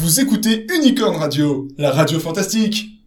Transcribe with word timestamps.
Vous 0.00 0.20
écoutez 0.20 0.64
Unicorn 0.72 1.16
Radio, 1.16 1.66
la 1.76 1.90
radio 1.90 2.20
fantastique. 2.20 3.02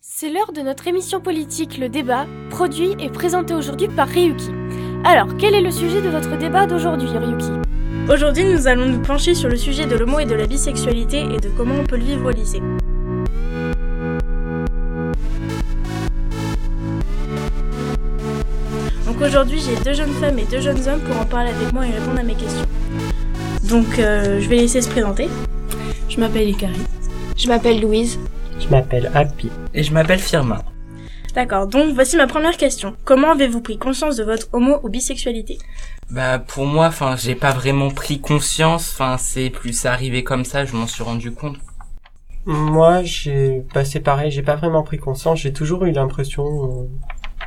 C'est 0.00 0.28
l'heure 0.28 0.52
de 0.52 0.60
notre 0.60 0.88
émission 0.88 1.20
politique 1.20 1.78
Le 1.78 1.88
Débat, 1.88 2.26
produit 2.50 2.96
et 2.98 3.10
présenté 3.10 3.54
aujourd'hui 3.54 3.86
par 3.86 4.08
Ryuki. 4.08 4.50
Alors, 5.04 5.28
quel 5.38 5.54
est 5.54 5.60
le 5.60 5.70
sujet 5.70 6.02
de 6.02 6.08
votre 6.08 6.36
débat 6.36 6.66
d'aujourd'hui, 6.66 7.06
Ryuki? 7.16 7.52
Aujourd'hui, 8.12 8.42
nous 8.42 8.66
allons 8.66 8.86
nous 8.86 9.00
pencher 9.00 9.34
sur 9.34 9.48
le 9.48 9.56
sujet 9.56 9.86
de 9.86 9.94
l'homo 9.94 10.18
et 10.18 10.24
de 10.24 10.34
la 10.34 10.48
bisexualité 10.48 11.20
et 11.32 11.38
de 11.38 11.48
comment 11.56 11.76
on 11.76 11.84
peut 11.84 11.96
le 11.96 12.04
vivre 12.04 12.26
au 12.26 12.30
lycée. 12.30 12.60
Donc 19.06 19.20
aujourd'hui, 19.20 19.60
j'ai 19.60 19.76
deux 19.84 19.94
jeunes 19.94 20.14
femmes 20.14 20.40
et 20.40 20.44
deux 20.50 20.60
jeunes 20.60 20.88
hommes 20.88 21.02
pour 21.02 21.20
en 21.20 21.24
parler 21.24 21.50
avec 21.50 21.72
moi 21.72 21.86
et 21.86 21.92
répondre 21.92 22.18
à 22.18 22.24
mes 22.24 22.34
questions. 22.34 22.66
Donc, 23.68 24.00
euh, 24.00 24.40
je 24.40 24.48
vais 24.48 24.56
laisser 24.56 24.82
se 24.82 24.88
présenter. 24.88 25.28
Je 26.10 26.18
m'appelle 26.18 26.48
Ikari. 26.48 26.74
Je 27.36 27.46
m'appelle 27.46 27.80
Louise. 27.80 28.18
Je 28.58 28.66
m'appelle 28.66 29.12
Happy. 29.14 29.48
Et 29.74 29.84
je 29.84 29.92
m'appelle 29.92 30.18
Firmin. 30.18 30.60
D'accord, 31.36 31.68
donc 31.68 31.94
voici 31.94 32.16
ma 32.16 32.26
première 32.26 32.56
question. 32.56 32.96
Comment 33.04 33.30
avez-vous 33.30 33.60
pris 33.60 33.78
conscience 33.78 34.16
de 34.16 34.24
votre 34.24 34.48
homo 34.52 34.80
ou 34.82 34.88
bisexualité? 34.88 35.58
Bah 36.10 36.40
pour 36.40 36.66
moi, 36.66 36.86
enfin, 36.86 37.14
j'ai 37.14 37.36
pas 37.36 37.52
vraiment 37.52 37.92
pris 37.92 38.20
conscience, 38.20 38.90
enfin, 38.92 39.18
c'est 39.18 39.50
plus 39.50 39.86
arrivé 39.86 40.24
comme 40.24 40.44
ça, 40.44 40.64
je 40.64 40.74
m'en 40.74 40.88
suis 40.88 41.04
rendu 41.04 41.30
compte. 41.30 41.58
Moi, 42.44 43.04
j'ai 43.04 43.62
passé 43.72 44.00
pareil, 44.00 44.32
j'ai 44.32 44.42
pas 44.42 44.56
vraiment 44.56 44.82
pris 44.82 44.98
conscience, 44.98 45.38
j'ai 45.38 45.52
toujours 45.52 45.84
eu 45.84 45.92
l'impression 45.92 46.44
euh, 46.44 46.84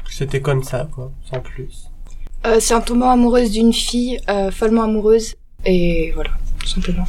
que 0.06 0.14
c'était 0.14 0.40
comme 0.40 0.64
ça, 0.64 0.88
quoi, 0.90 1.12
sans 1.30 1.42
plus. 1.42 1.90
Euh, 2.46 2.62
c'est 2.62 2.74
un 2.74 2.82
tombant 2.82 3.10
amoureuse 3.10 3.52
d'une 3.52 3.74
fille, 3.74 4.22
euh, 4.30 4.52
follement 4.52 4.84
amoureuse, 4.84 5.36
et 5.66 6.14
voilà, 6.16 6.30
tout 6.60 6.68
simplement. 6.68 7.06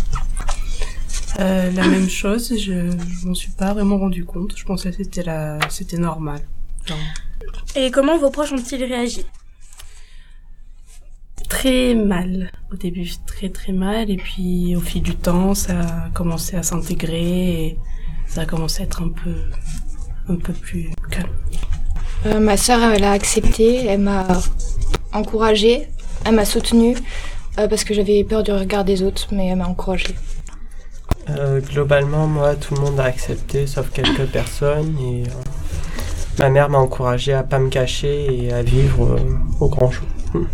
Euh, 1.41 1.71
la 1.73 1.87
même 1.89 2.09
chose, 2.09 2.55
je, 2.57 2.91
je 2.91 3.27
m'en 3.27 3.35
suis 3.35 3.51
pas 3.51 3.73
vraiment 3.75 3.99
rendu 3.99 4.25
compte. 4.25 4.55
Je 4.57 4.65
pensais 4.65 4.91
que 4.91 4.97
c'était 4.97 5.23
la, 5.25 5.59
c'était 5.69 5.99
normal. 5.99 6.41
Genre, 6.87 6.99
Et 7.75 7.91
comment 7.91 8.19
vos 8.19 8.31
proches 8.31 8.53
ont-ils 8.53 8.85
réagi? 8.85 9.25
Très 11.49 11.95
mal 11.95 12.51
au 12.73 12.77
début, 12.77 13.09
très 13.27 13.49
très 13.49 13.73
mal, 13.73 14.11
et 14.11 14.17
puis 14.17 14.75
au 14.77 14.81
fil 14.81 15.03
du 15.03 15.15
temps, 15.15 15.55
ça 15.55 15.81
a 15.81 16.11
commencé 16.11 16.57
à 16.57 16.63
s'intégrer 16.63 17.67
et 17.67 17.79
ça 18.27 18.43
a 18.43 18.47
commencé 18.47 18.83
à 18.83 18.85
être 18.85 19.03
un 19.03 19.09
peu, 19.09 19.35
un 20.29 20.37
peu 20.37 20.53
plus 20.53 20.91
calme. 21.11 21.29
Euh, 22.27 22.41
ma 22.41 22.57
sœur, 22.57 22.83
elle 22.93 23.05
a 23.05 23.13
accepté, 23.13 23.85
elle 23.87 24.01
m'a 24.01 24.27
encouragée, 25.13 25.89
elle 26.25 26.35
m'a 26.35 26.45
soutenue, 26.45 26.97
euh, 27.59 27.69
parce 27.69 27.85
que 27.85 27.93
j'avais 27.95 28.25
peur 28.25 28.43
du 28.43 28.51
regard 28.51 28.85
des 28.85 29.03
autres, 29.03 29.29
mais 29.33 29.49
elle 29.49 29.59
m'a 29.59 29.67
encouragée. 29.69 30.15
Euh, 31.31 31.61
globalement, 31.61 32.27
moi, 32.27 32.55
tout 32.55 32.75
le 32.75 32.81
monde 32.81 33.01
a 33.01 33.05
accepté, 33.05 33.67
sauf 33.67 33.91
quelques 33.91 34.27
personnes, 34.33 34.97
et 34.99 35.25
euh, 35.25 35.33
ma 36.39 36.51
mère 36.51 36.69
m'a 36.69 36.79
encouragé 36.79 37.33
à 37.33 37.43
pas 37.43 37.59
me 37.59 37.69
cacher 37.69 38.45
et 38.45 38.53
à 38.53 38.63
vivre 38.63 39.15
euh, 39.15 39.39
au 39.61 39.69
grand 39.69 39.91
jour. 39.91 40.07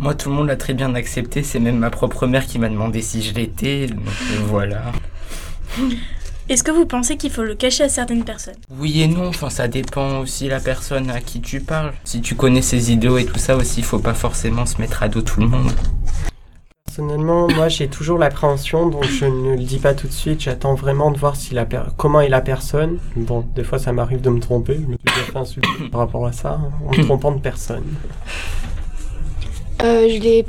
Moi, 0.00 0.14
tout 0.14 0.30
le 0.30 0.34
monde 0.34 0.48
l'a 0.48 0.56
très 0.56 0.72
bien 0.72 0.94
accepté, 0.94 1.42
c'est 1.42 1.60
même 1.60 1.78
ma 1.78 1.90
propre 1.90 2.26
mère 2.26 2.46
qui 2.46 2.58
m'a 2.58 2.70
demandé 2.70 3.02
si 3.02 3.22
je 3.22 3.34
l'étais, 3.34 3.86
donc 3.86 3.98
euh, 4.06 4.38
voilà. 4.46 4.92
Est-ce 6.48 6.64
que 6.64 6.72
vous 6.72 6.84
pensez 6.84 7.16
qu'il 7.16 7.30
faut 7.30 7.44
le 7.44 7.54
cacher 7.54 7.84
à 7.84 7.88
certaines 7.88 8.24
personnes? 8.24 8.56
Oui 8.76 9.02
et 9.02 9.06
non, 9.06 9.28
enfin, 9.28 9.50
ça 9.50 9.68
dépend 9.68 10.18
aussi 10.18 10.48
la 10.48 10.58
personne 10.58 11.08
à 11.08 11.20
qui 11.20 11.40
tu 11.40 11.60
parles. 11.60 11.92
Si 12.02 12.22
tu 12.22 12.34
connais 12.34 12.62
ses 12.62 12.90
idéaux 12.90 13.18
et 13.18 13.24
tout 13.24 13.38
ça 13.38 13.56
aussi, 13.56 13.82
faut 13.82 14.00
pas 14.00 14.14
forcément 14.14 14.66
se 14.66 14.80
mettre 14.80 15.04
à 15.04 15.08
dos 15.08 15.22
tout 15.22 15.38
le 15.38 15.46
monde. 15.46 15.70
Personnellement, 16.94 17.46
moi, 17.54 17.68
j'ai 17.68 17.86
toujours 17.86 18.18
l'appréhension, 18.18 18.88
donc 18.88 19.04
je 19.04 19.24
ne 19.24 19.52
le 19.52 19.62
dis 19.62 19.78
pas 19.78 19.94
tout 19.94 20.08
de 20.08 20.12
suite. 20.12 20.40
J'attends 20.40 20.74
vraiment 20.74 21.12
de 21.12 21.18
voir 21.18 21.36
si 21.36 21.54
la 21.54 21.64
per- 21.64 21.84
comment 21.96 22.20
est 22.20 22.28
la 22.28 22.40
personne. 22.40 22.98
Bon, 23.14 23.44
des 23.54 23.62
fois, 23.62 23.78
ça 23.78 23.92
m'arrive 23.92 24.20
de 24.20 24.28
me 24.28 24.40
tromper. 24.40 24.74
Je 24.74 24.80
me 24.80 24.96
suis 24.96 24.98
déjà 25.04 25.20
fait 25.32 25.38
insulter 25.38 25.68
par 25.92 26.00
rapport 26.00 26.26
à 26.26 26.32
ça, 26.32 26.60
hein, 26.60 26.70
en 26.88 26.90
me 26.90 27.04
trompant 27.04 27.30
de 27.30 27.38
personne. 27.38 27.84
Euh, 29.84 30.08
je 30.12 30.18
l'ai, 30.20 30.44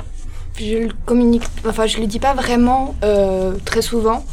je 0.58 0.78
le 0.78 0.88
communique, 1.06 1.44
enfin, 1.64 1.86
je 1.86 1.98
le 1.98 2.08
dis 2.08 2.18
pas 2.18 2.34
vraiment 2.34 2.96
euh, 3.04 3.52
très 3.64 3.80
souvent, 3.80 4.24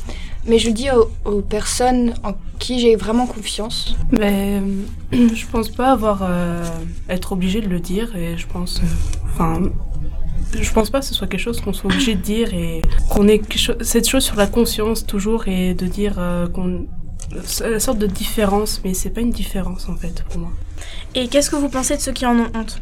mais 0.48 0.58
je 0.58 0.66
le 0.70 0.74
dis 0.74 0.88
aux, 0.90 1.12
aux 1.32 1.42
personnes 1.42 2.16
en 2.24 2.32
qui 2.58 2.80
j'ai 2.80 2.96
vraiment 2.96 3.28
confiance. 3.28 3.96
Mais 4.12 4.60
euh, 5.14 5.28
je 5.36 5.46
pense 5.46 5.70
pas 5.70 5.92
avoir 5.92 6.22
euh, 6.24 6.64
être 7.08 7.34
obligé 7.34 7.62
de 7.62 7.68
le 7.68 7.80
dire 7.80 8.16
et 8.16 8.36
je 8.36 8.48
pense, 8.48 8.80
euh, 8.80 9.28
enfin, 9.32 9.62
je 10.54 10.72
pense 10.72 10.90
pas 10.90 11.00
que 11.00 11.06
ce 11.06 11.14
soit 11.14 11.28
quelque 11.28 11.40
chose 11.40 11.62
qu'on 11.62 11.74
soit 11.74 11.92
obligé 11.92 12.16
de 12.16 12.22
dire 12.22 12.54
et 12.54 12.82
qu'on 13.10 13.28
ait 13.28 13.42
cette 13.82 14.08
chose 14.08 14.24
sur 14.24 14.36
la 14.36 14.48
conscience 14.48 15.06
toujours 15.06 15.48
et 15.48 15.74
de 15.74 15.86
dire 15.86 16.16
euh, 16.18 16.48
qu'on 16.48 16.88
c'est 17.44 17.70
la 17.70 17.80
sorte 17.80 18.00
de 18.00 18.08
différence, 18.08 18.82
mais 18.84 18.94
c'est 18.94 19.10
pas 19.12 19.22
une 19.22 19.30
différence 19.32 19.88
en 19.90 19.96
fait 19.96 20.24
pour 20.30 20.40
moi. 20.40 20.52
Et 21.16 21.28
qu'est-ce 21.28 21.50
que 21.50 21.56
vous 21.56 21.70
pensez 21.70 21.96
de 21.96 22.02
ceux 22.02 22.12
qui 22.12 22.26
en 22.26 22.38
ont 22.38 22.48
honte? 22.56 22.82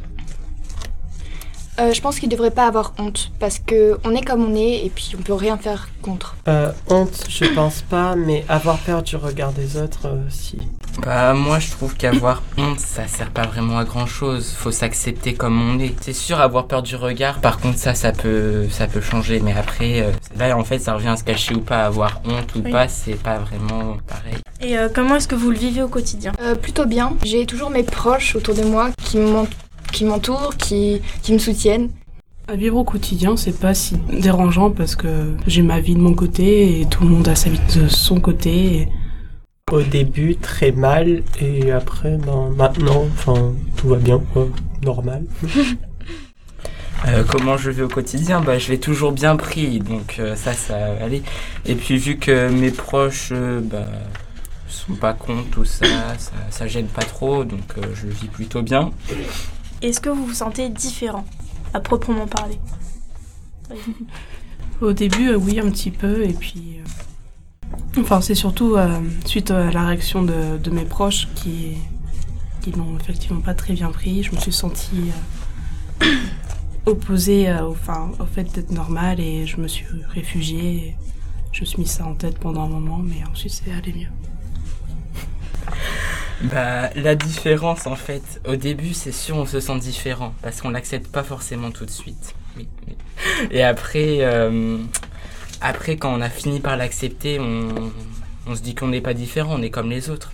Euh, 1.79 1.93
je 1.93 2.01
pense 2.01 2.19
qu'ils 2.19 2.29
devraient 2.29 2.51
pas 2.51 2.65
avoir 2.65 2.93
honte, 2.97 3.31
parce 3.39 3.59
que 3.59 3.99
on 4.03 4.15
est 4.15 4.25
comme 4.25 4.43
on 4.43 4.55
est, 4.55 4.83
et 4.83 4.89
puis 4.89 5.11
on 5.17 5.21
peut 5.21 5.33
rien 5.33 5.57
faire 5.57 5.89
contre. 6.01 6.35
Euh, 6.47 6.71
honte, 6.89 7.25
je 7.29 7.45
pense 7.45 7.83
pas, 7.83 8.15
mais 8.15 8.43
avoir 8.49 8.79
peur 8.79 9.03
du 9.03 9.15
regard 9.15 9.53
des 9.53 9.77
autres, 9.77 10.07
euh, 10.07 10.23
si. 10.29 10.57
Bah 11.03 11.33
moi 11.33 11.59
je 11.59 11.69
trouve 11.71 11.95
qu'avoir 11.95 12.41
honte 12.57 12.79
ça 12.79 13.07
sert 13.07 13.29
pas 13.29 13.45
vraiment 13.45 13.77
à 13.77 13.85
grand 13.85 14.05
chose, 14.07 14.51
faut 14.57 14.71
s'accepter 14.71 15.33
comme 15.35 15.61
on 15.61 15.79
est. 15.79 15.93
C'est 16.01 16.13
sûr 16.13 16.39
avoir 16.41 16.67
peur 16.67 16.81
du 16.83 16.95
regard, 16.95 17.39
par 17.39 17.59
contre 17.59 17.77
ça 17.77 17.93
ça 17.93 18.11
peut 18.11 18.67
ça 18.69 18.87
peut 18.87 18.99
changer 19.01 19.39
mais 19.39 19.53
après 19.53 20.01
euh, 20.01 20.11
là 20.37 20.57
en 20.57 20.63
fait 20.63 20.79
ça 20.79 20.95
revient 20.95 21.09
à 21.09 21.15
se 21.17 21.23
cacher 21.23 21.53
ou 21.55 21.61
pas, 21.61 21.85
avoir 21.85 22.21
honte 22.25 22.55
ou 22.55 22.61
Oui. 22.65 22.71
pas 22.71 22.87
c'est 22.87 23.13
pas 23.21 23.37
vraiment 23.37 23.97
pareil. 24.07 24.37
Et 24.59 24.77
euh, 24.77 24.89
comment 24.93 25.15
est-ce 25.15 25.27
que 25.27 25.35
vous 25.35 25.51
le 25.51 25.57
vivez 25.57 25.83
au 25.83 25.87
quotidien? 25.87 26.31
Euh, 26.41 26.55
plutôt 26.55 26.85
bien. 26.85 27.13
J'ai 27.23 27.45
toujours 27.45 27.69
mes 27.69 27.83
proches 27.83 28.35
autour 28.35 28.55
de 28.55 28.63
moi 28.63 28.89
qui 29.03 29.17
m'en- 29.17 29.47
qui 29.93 30.03
m'entourent, 30.03 30.57
qui, 30.57 31.01
qui 31.21 31.31
me 31.31 31.37
soutiennent. 31.37 31.89
À 32.49 32.55
vivre 32.55 32.77
au 32.77 32.83
quotidien, 32.83 33.37
c'est 33.37 33.57
pas 33.59 33.73
si 33.73 33.97
dérangeant 34.11 34.71
parce 34.71 34.95
que 34.95 35.33
j'ai 35.45 35.61
ma 35.61 35.79
vie 35.79 35.93
de 35.95 35.99
mon 35.99 36.13
côté 36.13 36.81
et 36.81 36.85
tout 36.87 37.03
le 37.03 37.09
monde 37.09 37.27
a 37.27 37.35
sa 37.35 37.49
vie 37.49 37.59
de 37.75 37.87
son 37.87 38.19
côté. 38.19 38.49
Et 38.77 38.89
Au 39.69 39.81
début, 39.81 40.37
très 40.37 40.71
mal, 40.71 41.23
et 41.41 41.71
après, 41.71 42.15
ben, 42.17 42.49
maintenant, 42.55 43.05
enfin, 43.11 43.53
tout 43.75 43.89
va 43.89 43.97
bien, 43.97 44.19
quoi. 44.33 44.47
Normal. 44.83 45.25
Euh, 47.05 47.23
comment 47.23 47.57
je 47.57 47.69
vis 47.69 47.83
au 47.83 47.87
quotidien? 47.87 48.41
Bah 48.41 48.57
je 48.57 48.71
l'ai 48.71 48.79
toujours 48.79 49.11
bien 49.11 49.35
pris 49.35 49.77
donc 49.77 50.15
euh, 50.17 50.35
ça 50.35 50.53
ça 50.53 50.77
allait. 50.99 51.21
Et 51.67 51.75
puis 51.75 51.95
vu 51.95 52.17
que 52.17 52.49
mes 52.49 52.71
proches 52.71 53.29
euh, 53.31 53.61
bah 53.61 53.85
sont 54.67 54.95
pas 54.95 55.13
contre 55.13 55.47
tout 55.51 55.63
ça, 55.63 55.85
ça, 56.17 56.31
ça 56.49 56.67
gêne 56.67 56.87
pas 56.87 57.03
trop 57.03 57.43
donc 57.43 57.77
euh, 57.77 57.83
je 57.93 58.07
vis 58.07 58.25
plutôt 58.27 58.63
bien. 58.63 58.89
Est-ce 59.83 60.01
que 60.01 60.09
vous 60.09 60.25
vous 60.25 60.33
sentez 60.33 60.69
différent, 60.69 61.23
à 61.75 61.79
proprement 61.79 62.25
parler? 62.25 62.59
Au 64.81 64.91
début, 64.91 65.29
euh, 65.29 65.37
oui, 65.37 65.59
un 65.59 65.69
petit 65.69 65.91
peu, 65.91 66.23
et 66.23 66.33
puis. 66.33 66.81
Enfin, 67.99 68.21
c'est 68.21 68.35
surtout 68.35 68.75
euh, 68.75 68.99
suite 69.25 69.49
à 69.49 69.71
la 69.71 69.87
réaction 69.87 70.21
de, 70.21 70.69
mes 70.69 70.85
proches 70.85 71.27
qui, 71.35 71.77
qui 72.61 72.77
n'ont 72.77 72.97
effectivement 72.99 73.41
pas 73.41 73.55
très 73.55 73.73
bien 73.73 73.89
pris. 73.91 74.23
Je 74.23 74.33
me 74.35 74.39
suis 74.39 74.51
sentie 74.51 75.11
euh, 76.03 76.05
opposée 76.85 77.49
euh, 77.49 77.63
au, 77.63 77.71
enfin, 77.71 78.11
au 78.19 78.25
fait 78.25 78.43
d'être 78.53 78.71
normale 78.71 79.19
et 79.19 79.47
je 79.47 79.57
me 79.57 79.67
suis 79.67 79.85
réfugiée. 80.09 80.95
je 81.51 81.61
me 81.61 81.65
suis 81.65 81.79
mis 81.79 81.87
ça 81.87 82.05
en 82.05 82.13
tête 82.13 82.37
pendant 82.37 82.65
un 82.65 82.69
moment, 82.69 82.99
mais 82.99 83.23
ensuite 83.31 83.53
c'est 83.53 83.71
allé 83.71 83.93
mieux. 83.93 84.07
Bah 86.43 86.91
la 86.93 87.15
différence 87.15 87.87
en 87.87 87.95
fait, 87.95 88.39
au 88.47 88.55
début 88.55 88.93
c'est 88.93 89.11
sûr 89.11 89.37
on 89.37 89.47
se 89.47 89.59
sent 89.59 89.79
différent 89.79 90.35
parce 90.43 90.61
qu'on 90.61 90.69
l'accepte 90.69 91.11
pas 91.11 91.23
forcément 91.23 91.71
tout 91.71 91.83
de 91.83 91.89
suite. 91.89 92.35
Et 93.49 93.63
après 93.63 94.19
après 95.61 95.97
quand 95.97 96.13
on 96.13 96.21
a 96.21 96.29
fini 96.29 96.59
par 96.59 96.77
l'accepter, 96.77 97.39
on, 97.39 97.69
on 98.47 98.55
se 98.55 98.61
dit 98.61 98.75
qu'on 98.75 98.87
n'est 98.89 99.01
pas 99.01 99.13
différent, 99.13 99.55
on 99.57 99.61
est 99.61 99.69
comme 99.69 99.89
les 99.89 100.09
autres. 100.09 100.31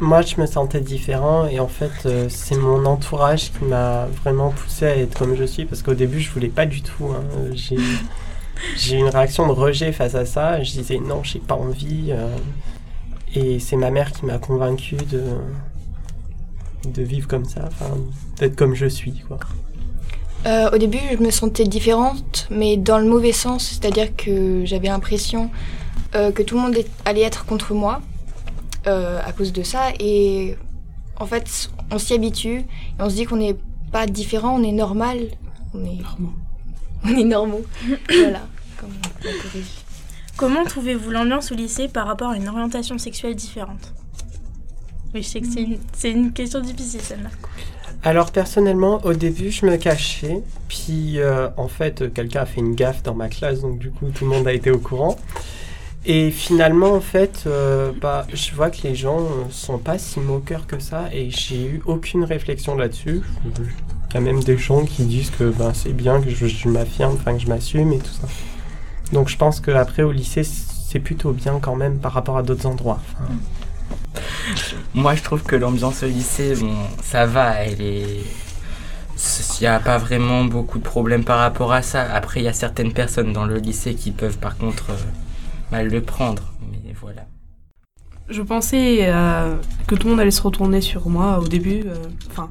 Moi, 0.00 0.22
je 0.22 0.40
me 0.40 0.46
sentais 0.46 0.80
différent, 0.80 1.46
et 1.46 1.60
en 1.60 1.68
fait, 1.68 1.92
euh, 2.06 2.26
c'est 2.28 2.56
mon 2.56 2.84
entourage 2.86 3.52
qui 3.52 3.64
m'a 3.64 4.06
vraiment 4.24 4.50
poussé 4.50 4.86
à 4.86 4.96
être 4.96 5.16
comme 5.16 5.36
je 5.36 5.44
suis, 5.44 5.64
parce 5.64 5.82
qu'au 5.82 5.94
début, 5.94 6.18
je 6.20 6.30
voulais 6.32 6.48
pas 6.48 6.66
du 6.66 6.82
tout. 6.82 7.06
hein. 7.06 7.22
J'ai 7.54 7.76
eu 8.96 8.98
une 8.98 9.08
réaction 9.08 9.46
de 9.46 9.52
rejet 9.52 9.92
face 9.92 10.14
à 10.14 10.24
ça. 10.26 10.62
Je 10.62 10.72
disais 10.72 10.98
non, 10.98 11.22
j'ai 11.22 11.38
pas 11.40 11.54
envie. 11.54 12.08
euh, 12.10 12.36
et 13.34 13.60
c'est 13.60 13.76
ma 13.76 13.90
mère 13.90 14.12
qui 14.12 14.26
m'a 14.26 14.38
convaincu 14.38 14.96
de, 14.96 15.22
de 16.84 17.02
vivre 17.02 17.28
comme 17.28 17.44
ça, 17.44 17.68
d'être 18.38 18.56
comme 18.56 18.74
je 18.74 18.86
suis, 18.86 19.20
quoi. 19.26 19.38
Euh, 20.46 20.70
au 20.72 20.78
début, 20.78 20.98
je 21.12 21.18
me 21.18 21.30
sentais 21.30 21.64
différente, 21.64 22.48
mais 22.50 22.76
dans 22.76 22.98
le 22.98 23.06
mauvais 23.06 23.32
sens, 23.32 23.64
c'est-à-dire 23.68 24.14
que 24.16 24.64
j'avais 24.64 24.88
l'impression 24.88 25.50
euh, 26.14 26.32
que 26.32 26.42
tout 26.42 26.56
le 26.56 26.62
monde 26.62 26.76
allait 27.04 27.22
être 27.22 27.44
contre 27.46 27.74
moi 27.74 28.02
euh, 28.86 29.20
à 29.24 29.32
cause 29.32 29.52
de 29.52 29.62
ça. 29.62 29.90
Et 30.00 30.56
en 31.18 31.26
fait, 31.26 31.70
on 31.90 31.98
s'y 31.98 32.14
habitue 32.14 32.58
et 32.58 32.64
on 32.98 33.08
se 33.08 33.14
dit 33.14 33.24
qu'on 33.24 33.36
n'est 33.36 33.56
pas 33.92 34.06
différent, 34.06 34.58
on 34.58 34.64
est 34.64 34.72
normal, 34.72 35.18
on 35.74 35.84
est, 35.84 36.00
Normand. 36.02 36.34
on 37.04 37.08
est 37.08 37.24
normaux. 37.24 37.64
voilà. 38.08 38.42
Comme. 38.78 38.90
Comment 40.36 40.64
trouvez-vous 40.64 41.10
l'ambiance 41.10 41.52
au 41.52 41.54
lycée 41.54 41.88
par 41.88 42.06
rapport 42.06 42.30
à 42.30 42.36
une 42.36 42.48
orientation 42.48 42.98
sexuelle 42.98 43.36
différente? 43.36 43.92
Oui, 45.14 45.22
je 45.22 45.28
sais 45.28 45.40
que 45.40 45.46
c'est 45.46 45.62
une, 45.62 45.78
c'est 45.92 46.10
une 46.10 46.32
question 46.32 46.60
difficile 46.60 47.00
celle-là. 47.00 47.30
Alors 48.04 48.32
personnellement, 48.32 49.00
au 49.04 49.12
début, 49.12 49.50
je 49.50 49.64
me 49.64 49.76
cachais. 49.76 50.42
Puis 50.68 51.20
euh, 51.20 51.48
en 51.56 51.68
fait, 51.68 52.12
quelqu'un 52.12 52.42
a 52.42 52.46
fait 52.46 52.60
une 52.60 52.74
gaffe 52.74 53.02
dans 53.02 53.14
ma 53.14 53.28
classe, 53.28 53.60
donc 53.60 53.78
du 53.78 53.90
coup, 53.90 54.10
tout 54.10 54.24
le 54.24 54.30
monde 54.30 54.46
a 54.48 54.52
été 54.52 54.70
au 54.70 54.78
courant. 54.78 55.16
Et 56.04 56.32
finalement, 56.32 56.94
en 56.94 57.00
fait, 57.00 57.44
euh, 57.46 57.92
bah, 58.00 58.26
je 58.32 58.52
vois 58.54 58.70
que 58.70 58.82
les 58.82 58.96
gens 58.96 59.20
euh, 59.20 59.44
sont 59.50 59.78
pas 59.78 59.98
si 59.98 60.18
moqueurs 60.18 60.66
que 60.66 60.80
ça, 60.80 61.04
et 61.12 61.30
j'ai 61.30 61.64
eu 61.64 61.82
aucune 61.86 62.24
réflexion 62.24 62.74
là-dessus. 62.76 63.22
Il 63.44 64.14
y 64.14 64.16
a 64.16 64.20
même 64.20 64.42
des 64.42 64.58
gens 64.58 64.84
qui 64.84 65.04
disent 65.04 65.30
que 65.30 65.44
ben, 65.44 65.72
c'est 65.72 65.92
bien 65.92 66.20
que 66.20 66.28
je, 66.28 66.68
m'affirme, 66.68 67.14
enfin 67.14 67.34
que 67.34 67.40
je 67.40 67.46
m'assume 67.46 67.92
et 67.92 67.98
tout 67.98 68.10
ça. 68.20 68.26
Donc 69.12 69.28
je 69.28 69.36
pense 69.36 69.60
qu'après 69.60 70.02
au 70.02 70.10
lycée, 70.10 70.42
c'est 70.42 70.98
plutôt 70.98 71.30
bien 71.30 71.60
quand 71.62 71.76
même 71.76 71.98
par 71.98 72.12
rapport 72.12 72.36
à 72.36 72.42
d'autres 72.42 72.66
endroits. 72.66 73.00
Moi, 74.94 75.14
je 75.14 75.22
trouve 75.22 75.42
que 75.42 75.56
l'ambiance 75.56 76.02
au 76.02 76.06
lycée, 76.06 76.54
bon, 76.56 76.74
ça 77.02 77.26
va. 77.26 77.64
Il 77.66 78.22
n'y 79.60 79.66
a 79.66 79.78
pas 79.78 79.98
vraiment 79.98 80.44
beaucoup 80.44 80.78
de 80.78 80.84
problèmes 80.84 81.24
par 81.24 81.38
rapport 81.38 81.72
à 81.72 81.82
ça. 81.82 82.02
Après, 82.12 82.40
il 82.40 82.44
y 82.44 82.48
a 82.48 82.52
certaines 82.52 82.92
personnes 82.92 83.32
dans 83.32 83.44
le 83.44 83.56
lycée 83.58 83.94
qui 83.94 84.10
peuvent 84.10 84.38
par 84.38 84.56
contre 84.56 84.90
euh, 84.90 84.94
mal 85.70 85.88
le 85.88 86.00
prendre. 86.00 86.52
Mais 86.70 86.92
voilà. 87.00 87.22
Je 88.28 88.42
pensais 88.42 89.00
euh, 89.02 89.56
que 89.86 89.94
tout 89.94 90.04
le 90.06 90.10
monde 90.12 90.20
allait 90.20 90.30
se 90.30 90.42
retourner 90.42 90.80
sur 90.80 91.08
moi 91.08 91.38
au 91.38 91.46
début. 91.46 91.84
euh, 91.86 91.94
Enfin, 92.30 92.48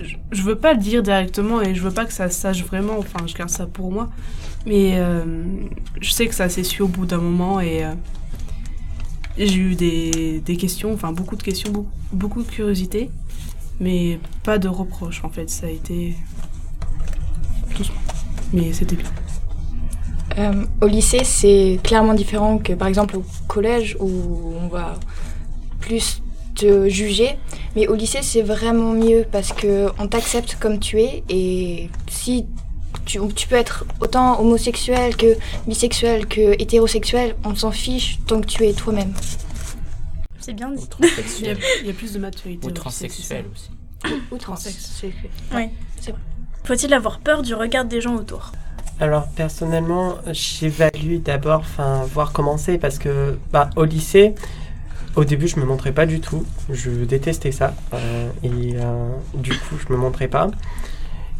je, 0.00 0.16
je 0.30 0.42
veux 0.42 0.56
pas 0.56 0.74
le 0.74 0.78
dire 0.80 1.02
directement 1.02 1.62
et 1.62 1.74
je 1.74 1.82
veux 1.82 1.90
pas 1.90 2.04
que 2.04 2.12
ça 2.12 2.28
sache 2.28 2.62
vraiment. 2.64 2.98
Enfin, 2.98 3.26
je 3.26 3.34
garde 3.34 3.50
ça 3.50 3.66
pour 3.66 3.90
moi. 3.90 4.08
Mais 4.66 4.92
euh, 4.96 5.24
je 6.00 6.10
sais 6.10 6.26
que 6.26 6.34
ça 6.34 6.48
s'est 6.48 6.64
su 6.64 6.82
au 6.82 6.88
bout 6.88 7.06
d'un 7.06 7.18
moment 7.18 7.58
euh, 7.58 7.62
et 7.62 7.84
j'ai 9.36 9.56
eu 9.56 9.74
des, 9.74 10.40
des 10.40 10.56
questions, 10.56 10.92
enfin 10.92 11.12
beaucoup 11.12 11.36
de 11.36 11.42
questions, 11.42 11.86
beaucoup, 12.12 12.42
de 12.42 12.48
curiosité, 12.48 13.10
mais 13.80 14.18
pas 14.42 14.58
de 14.58 14.68
reproches 14.68 15.24
en 15.24 15.30
fait. 15.30 15.50
Ça 15.50 15.66
a 15.66 15.70
été 15.70 16.14
doucement, 17.76 18.00
mais 18.52 18.72
c'était 18.72 18.96
bien. 18.96 19.10
Euh, 20.38 20.64
au 20.80 20.86
lycée, 20.86 21.22
c'est 21.24 21.78
clairement 21.82 22.14
différent 22.14 22.58
que 22.58 22.72
par 22.72 22.88
exemple 22.88 23.16
au 23.16 23.24
collège 23.46 23.96
où 24.00 24.54
on 24.62 24.68
va 24.68 24.98
plus 25.80 26.22
te 26.54 26.88
juger. 26.88 27.36
Mais 27.76 27.88
au 27.88 27.94
lycée, 27.94 28.20
c'est 28.22 28.42
vraiment 28.42 28.92
mieux 28.92 29.26
parce 29.30 29.52
que 29.52 29.88
on 29.98 30.06
t'accepte 30.06 30.56
comme 30.60 30.78
tu 30.78 31.00
es 31.00 31.24
et 31.28 31.90
si 32.08 32.46
tu, 33.04 33.20
tu 33.34 33.48
peux 33.48 33.56
être 33.56 33.84
autant 34.00 34.40
homosexuel 34.40 35.16
que 35.16 35.36
bisexuel 35.66 36.26
que 36.26 36.60
hétérosexuel, 36.60 37.36
on 37.44 37.54
s'en 37.54 37.70
fiche 37.70 38.18
tant 38.26 38.40
que 38.40 38.46
tu 38.46 38.64
es 38.64 38.72
toi-même. 38.72 39.12
C'est 40.40 40.52
bien 40.52 40.70
dit. 40.70 40.82
Ou 40.82 41.04
Il 41.04 41.06
y, 41.06 41.08
a, 41.08 41.16
transsexuel. 41.16 41.58
il 41.80 41.86
y 41.86 41.90
a 41.90 41.94
plus 41.94 42.12
de 42.12 42.18
maturité. 42.18 42.66
Ou 42.66 42.70
transsexuel 42.70 43.46
aussi. 43.52 43.70
Ou 43.70 44.08
c'est 44.08 44.10
ça. 44.10 44.16
trans. 44.28 44.38
Transexe, 44.38 44.98
c'est 45.00 45.10
fait. 45.10 45.30
Oui. 45.54 45.68
c'est 46.00 46.10
vrai. 46.10 46.20
Faut-il 46.64 46.92
avoir 46.94 47.18
peur 47.20 47.42
du 47.42 47.54
regard 47.54 47.84
des 47.84 48.00
gens 48.00 48.16
autour? 48.16 48.52
Alors 49.00 49.28
personnellement, 49.28 50.16
j'évalue 50.30 51.18
d'abord, 51.18 51.60
enfin 51.60 52.04
voir 52.04 52.32
comment 52.32 52.56
c'est 52.56 52.78
parce 52.78 52.98
que 52.98 53.36
bah, 53.52 53.70
au 53.76 53.84
lycée, 53.84 54.34
au 55.16 55.24
début 55.24 55.48
je 55.48 55.58
me 55.58 55.64
montrais 55.64 55.92
pas 55.92 56.06
du 56.06 56.20
tout, 56.20 56.46
je 56.70 56.90
détestais 56.90 57.52
ça 57.52 57.74
euh, 57.92 58.28
et 58.42 58.76
euh, 58.76 59.08
du 59.34 59.50
coup 59.50 59.76
je 59.78 59.92
me 59.92 59.98
montrais 59.98 60.28
pas. 60.28 60.48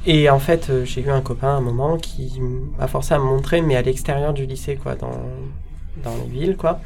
Et 0.07 0.29
en 0.29 0.39
fait 0.39 0.69
euh, 0.71 0.85
j'ai 0.85 1.03
eu 1.03 1.11
un 1.11 1.21
copain 1.21 1.49
à 1.49 1.57
un 1.57 1.61
moment 1.61 1.97
qui 1.97 2.41
m'a 2.79 2.89
forcé 2.89 3.15
à 3.15 3.19
me 3.19 3.25
montrer 3.25 3.63
mais 3.63 3.77
à 3.77 3.83
l'extérieur 3.83 4.35
du 4.35 4.45
lycée 4.47 4.77
quoi, 4.77 4.95
dans 4.95 5.21
dans 6.03 6.15
les 6.17 6.29
villes 6.29 6.57
quoi. 6.57 6.81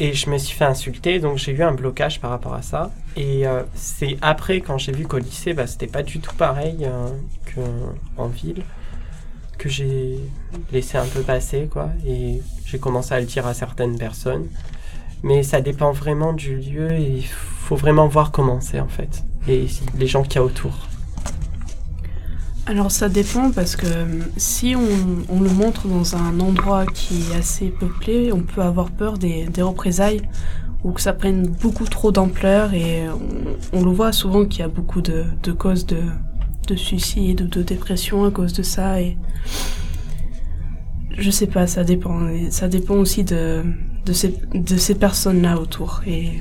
Et 0.00 0.14
je 0.14 0.30
me 0.30 0.38
suis 0.38 0.56
fait 0.56 0.64
insulter, 0.64 1.20
donc 1.20 1.38
j'ai 1.38 1.52
eu 1.52 1.62
un 1.62 1.72
blocage 1.72 2.20
par 2.20 2.30
rapport 2.30 2.54
à 2.54 2.62
ça. 2.62 2.90
Et 3.16 3.46
euh, 3.46 3.62
c'est 3.74 4.16
après, 4.22 4.60
quand 4.60 4.78
j'ai 4.78 4.92
vu 4.92 5.06
qu'au 5.06 5.18
lycée, 5.18 5.52
bah, 5.52 5.66
c'était 5.66 5.86
pas 5.86 6.02
du 6.02 6.18
tout 6.18 6.34
pareil 6.34 6.78
euh, 6.82 7.08
qu'en 8.16 8.26
ville, 8.28 8.62
que 9.58 9.68
j'ai 9.68 10.18
laissé 10.72 10.96
un 10.96 11.04
peu 11.06 11.20
passer, 11.20 11.68
quoi. 11.70 11.90
Et 12.06 12.40
j'ai 12.64 12.78
commencé 12.78 13.14
à 13.14 13.20
le 13.20 13.26
dire 13.26 13.46
à 13.46 13.54
certaines 13.54 13.98
personnes. 13.98 14.48
Mais 15.22 15.42
ça 15.42 15.60
dépend 15.60 15.92
vraiment 15.92 16.32
du 16.32 16.56
lieu 16.56 16.90
et 16.90 17.18
il 17.18 17.26
faut 17.26 17.76
vraiment 17.76 18.08
voir 18.08 18.32
comment 18.32 18.60
c'est, 18.60 18.80
en 18.80 18.88
fait. 18.88 19.22
Et 19.46 19.66
les 19.98 20.06
gens 20.06 20.22
qu'il 20.22 20.36
y 20.36 20.38
a 20.38 20.44
autour. 20.44 20.88
Alors 22.64 22.92
ça 22.92 23.08
dépend 23.08 23.50
parce 23.50 23.74
que 23.74 23.86
euh, 23.86 24.20
si 24.36 24.76
on, 24.76 25.40
le 25.40 25.50
montre 25.50 25.88
dans 25.88 26.14
un 26.14 26.38
endroit 26.38 26.86
qui 26.86 27.22
est 27.32 27.36
assez 27.36 27.70
peuplé, 27.70 28.32
on 28.32 28.42
peut 28.42 28.62
avoir 28.62 28.92
peur 28.92 29.18
des, 29.18 29.48
représailles 29.60 30.22
ou 30.84 30.92
que 30.92 31.00
ça 31.00 31.12
prenne 31.12 31.48
beaucoup 31.48 31.86
trop 31.86 32.12
d'ampleur 32.12 32.72
et 32.72 33.06
on, 33.72 33.84
le 33.84 33.90
voit 33.90 34.12
souvent 34.12 34.44
qu'il 34.44 34.60
y 34.60 34.62
a 34.62 34.68
beaucoup 34.68 35.00
de, 35.00 35.24
causes 35.58 35.86
de, 35.86 36.02
de 36.68 36.76
suicide 36.76 37.42
ou 37.42 37.48
de 37.48 37.62
dépression 37.62 38.24
à 38.24 38.30
cause 38.30 38.52
de 38.52 38.62
ça 38.62 39.00
et 39.00 39.16
je 41.18 41.30
sais 41.30 41.48
pas, 41.48 41.66
ça 41.66 41.82
dépend. 41.82 42.28
Ça 42.50 42.68
dépend 42.68 42.94
aussi 42.94 43.24
de, 43.24 43.64
ces, 44.12 44.94
personnes-là 44.94 45.58
autour 45.58 46.02
et 46.06 46.40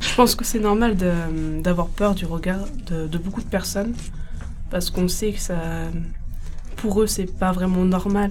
je 0.00 0.14
pense 0.16 0.34
que 0.34 0.44
c'est 0.44 0.58
normal 0.58 0.96
d'avoir 1.62 1.86
peur 1.86 2.16
du 2.16 2.26
regard 2.26 2.64
de 2.90 3.18
beaucoup 3.18 3.40
de 3.40 3.46
personnes 3.48 3.94
parce 4.72 4.88
qu'on 4.90 5.06
sait 5.06 5.32
que 5.32 5.38
ça, 5.38 5.60
pour 6.76 7.02
eux, 7.02 7.06
c'est 7.06 7.26
pas 7.26 7.52
vraiment 7.52 7.84
normal. 7.84 8.30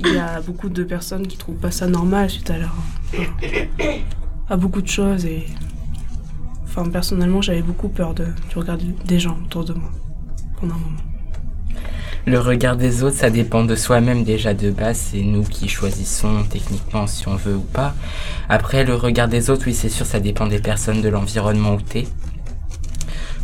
Il 0.00 0.08
y 0.08 0.18
a 0.18 0.40
beaucoup 0.40 0.70
de 0.70 0.82
personnes 0.82 1.26
qui 1.26 1.36
trouvent 1.36 1.58
pas 1.58 1.70
ça 1.70 1.86
normal 1.86 2.30
suite 2.30 2.50
à 2.50 2.58
leur, 2.58 2.74
à 4.48 4.56
beaucoup 4.56 4.80
de 4.80 4.88
choses 4.88 5.26
et, 5.26 5.46
enfin, 6.64 6.88
personnellement, 6.88 7.42
j'avais 7.42 7.62
beaucoup 7.62 7.90
peur 7.90 8.14
de, 8.14 8.24
du 8.24 8.58
regard 8.58 8.78
des 9.04 9.20
gens 9.20 9.38
autour 9.44 9.64
de 9.66 9.74
moi 9.74 9.90
pendant 10.58 10.74
un 10.74 10.78
moment. 10.78 10.96
Le 12.26 12.40
regard 12.40 12.78
des 12.78 13.02
autres, 13.02 13.16
ça 13.16 13.28
dépend 13.28 13.64
de 13.64 13.76
soi-même 13.76 14.24
déjà 14.24 14.54
de 14.54 14.70
base. 14.70 14.96
C'est 15.12 15.20
nous 15.20 15.42
qui 15.42 15.68
choisissons 15.68 16.42
techniquement 16.48 17.06
si 17.06 17.28
on 17.28 17.36
veut 17.36 17.56
ou 17.56 17.60
pas. 17.60 17.94
Après, 18.48 18.82
le 18.82 18.94
regard 18.94 19.28
des 19.28 19.50
autres, 19.50 19.64
oui, 19.66 19.74
c'est 19.74 19.90
sûr, 19.90 20.06
ça 20.06 20.20
dépend 20.20 20.46
des 20.46 20.58
personnes, 20.58 21.02
de 21.02 21.08
l'environnement 21.10 21.74
où 21.74 21.82
t'es. 21.82 22.06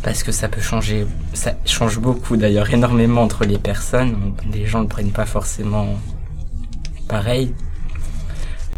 Parce 0.03 0.23
que 0.23 0.31
ça 0.31 0.47
peut 0.49 0.61
changer, 0.61 1.05
ça 1.33 1.53
change 1.65 1.99
beaucoup 1.99 2.35
d'ailleurs, 2.35 2.69
énormément 2.73 3.21
entre 3.21 3.45
les 3.45 3.59
personnes. 3.59 4.33
Les 4.51 4.65
gens 4.65 4.79
ne 4.79 4.83
le 4.83 4.89
prennent 4.89 5.11
pas 5.11 5.25
forcément 5.27 5.87
pareil. 7.07 7.53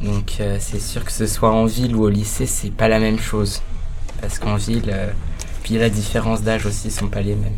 Donc 0.01 0.37
euh, 0.41 0.57
c'est 0.59 0.79
sûr 0.81 1.05
que 1.05 1.11
ce 1.13 1.25
soit 1.27 1.51
en 1.51 1.65
ville 1.65 1.95
ou 1.95 2.03
au 2.03 2.09
lycée, 2.09 2.45
c'est 2.45 2.71
pas 2.71 2.89
la 2.89 2.99
même 2.99 3.19
chose. 3.19 3.61
Parce 4.19 4.37
qu'en 4.37 4.55
ville, 4.57 4.89
euh, 4.91 5.11
puis 5.63 5.77
la 5.77 5.89
différence 5.89 6.41
d'âge 6.41 6.65
aussi 6.65 6.91
sont 6.91 7.07
pas 7.07 7.21
les 7.21 7.35
mêmes. 7.35 7.55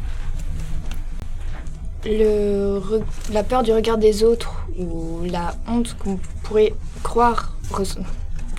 Le 2.05 2.77
re- 2.79 3.01
la 3.34 3.43
peur 3.43 3.63
du 3.63 3.72
regard 3.72 3.98
des 3.98 4.24
autres 4.24 4.53
ou 4.77 5.22
la 5.25 5.55
honte 5.67 5.95
qu'on 5.98 6.19
pourrait 6.43 6.74
croire 7.01 7.55
res- 7.74 7.98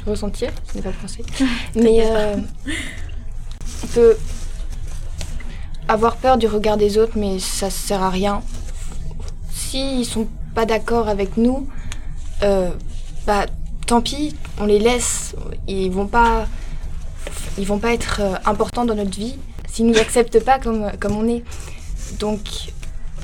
ressentir, 0.05 0.51
ce 0.69 0.77
n'est 0.77 0.83
pas 0.83 0.91
français, 0.93 1.23
mais 1.77 2.01
euh, 2.07 2.37
on 3.85 3.87
peut 3.89 4.17
avoir 5.89 6.17
peur 6.17 6.37
du 6.37 6.47
regard 6.47 6.77
des 6.77 6.99
autres, 6.99 7.13
mais 7.17 7.39
ça 7.39 7.71
sert 7.71 8.03
à 8.03 8.11
rien. 8.11 8.43
S'ils 9.51 10.05
sont 10.05 10.29
pas 10.55 10.67
d'accord 10.67 11.09
avec 11.09 11.37
nous, 11.37 11.69
euh, 12.43 12.71
bah 13.27 13.47
tant 13.87 14.01
pis, 14.01 14.35
on 14.59 14.67
les 14.67 14.79
laisse. 14.79 15.35
Ils 15.69 15.91
vont 15.91 16.07
pas, 16.07 16.47
ils 17.59 17.67
vont 17.67 17.79
pas 17.79 17.93
être 17.93 18.21
euh, 18.21 18.35
importants 18.45 18.85
dans 18.85 18.95
notre 18.95 19.17
vie 19.17 19.37
s'ils 19.69 19.87
nous 19.87 19.99
acceptent 19.99 20.43
pas 20.43 20.59
comme 20.59 20.91
comme 20.99 21.17
on 21.17 21.29
est. 21.29 21.45
Donc 22.19 22.41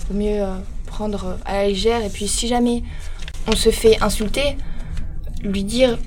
vaut 0.09 0.19
mieux 0.19 0.43
euh, 0.43 0.57
prendre 0.87 1.39
à 1.45 1.55
la 1.55 1.67
légère 1.69 2.05
et 2.05 2.11
puis 2.11 2.29
si 2.29 2.49
jamais 2.49 2.83
on 3.47 3.57
se 3.57 3.71
fait 3.71 4.01
insulter, 4.03 4.57
lui 5.43 5.65
dire 5.65 5.99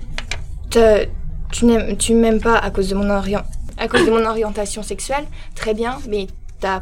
tu 1.51 1.65
n'aimes 1.65 1.95
m'aimes 2.11 2.41
pas 2.41 2.57
à 2.57 2.69
cause 2.69 2.89
de 2.89 2.95
mon 2.95 3.09
à 3.09 3.87
cause 3.87 4.05
de 4.05 4.11
mon 4.11 4.25
orientation 4.25 4.83
sexuelle, 4.83 5.25
très 5.53 5.73
bien, 5.73 5.99
mais 6.07 6.27
t'as 6.59 6.81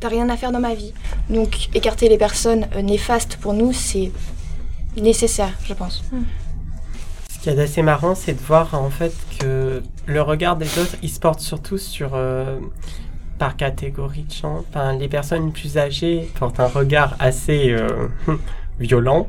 t'as 0.00 0.08
rien 0.08 0.28
à 0.28 0.36
faire 0.36 0.52
dans 0.52 0.60
ma 0.60 0.74
vie. 0.74 0.92
Donc 1.30 1.68
écarter 1.74 2.08
les 2.08 2.18
personnes 2.18 2.66
euh, 2.74 2.82
néfastes 2.82 3.36
pour 3.36 3.54
nous, 3.54 3.72
c'est 3.72 4.10
nécessaire, 4.96 5.52
je 5.64 5.74
pense. 5.74 6.02
Ce 7.30 7.38
qui 7.38 7.48
est 7.48 7.58
assez 7.58 7.82
marrant, 7.82 8.14
c'est 8.14 8.34
de 8.34 8.40
voir 8.40 8.74
en 8.74 8.90
fait 8.90 9.14
que 9.38 9.82
le 10.06 10.22
regard 10.22 10.56
des 10.56 10.78
autres, 10.78 10.96
il 11.02 11.10
se 11.10 11.20
porte 11.20 11.40
surtout 11.40 11.78
sur 11.78 12.10
euh, 12.14 12.58
par 13.38 13.56
catégorie 13.56 14.24
de 14.24 14.32
gens. 14.32 14.64
Enfin, 14.68 14.94
les 14.94 15.08
personnes 15.08 15.52
plus 15.52 15.78
âgées 15.78 16.30
portent 16.38 16.60
un 16.60 16.68
regard 16.68 17.16
assez 17.18 17.70
euh, 17.70 18.08
violent. 18.80 19.28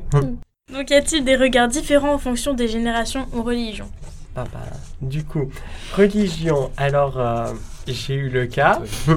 Donc 0.74 0.90
y 0.90 0.94
a-t-il 0.94 1.24
des 1.24 1.36
regards 1.36 1.68
différents 1.68 2.14
en 2.14 2.18
fonction 2.18 2.54
des 2.54 2.68
générations 2.68 3.28
ou 3.34 3.44
religions? 3.44 3.90
Ah 4.36 4.44
bah, 4.52 4.60
du 5.02 5.24
coup, 5.24 5.50
religion. 5.96 6.72
Alors, 6.76 7.20
euh, 7.20 7.54
j'ai 7.88 8.16
eu 8.16 8.30
le 8.30 8.46
cas. 8.48 8.82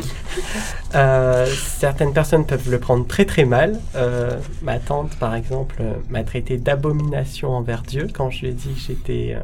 Euh, 0.95 1.45
certaines 1.47 2.15
personnes 2.15 2.47
peuvent 2.47 2.71
le 2.71 2.81
prendre 2.81 3.07
très 3.07 3.27
très 3.27 3.45
mal. 3.45 3.79
Euh, 3.95 4.39
ma 4.63 4.79
tante, 4.79 5.15
par 5.17 5.35
exemple, 5.35 5.83
m'a 6.09 6.25
traité 6.25 6.57
d'abomination 6.57 7.51
envers 7.51 7.83
Dieu 7.83 8.09
quand 8.11 8.31
je 8.31 8.41
lui 8.41 8.49
ai 8.49 8.53
dit 8.53 8.73
que 8.73 8.81
j'étais 8.81 9.37
euh, 9.37 9.41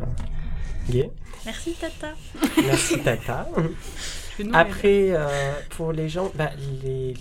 gay. 0.91 1.11
Merci 1.45 1.75
Tata. 1.75 2.15
Merci 2.65 2.99
Tata. 3.01 3.47
Après, 4.53 5.11
euh, 5.11 5.53
pour 5.71 5.93
les 5.93 6.09
gens, 6.09 6.31
bah, 6.35 6.51
les, 6.83 7.15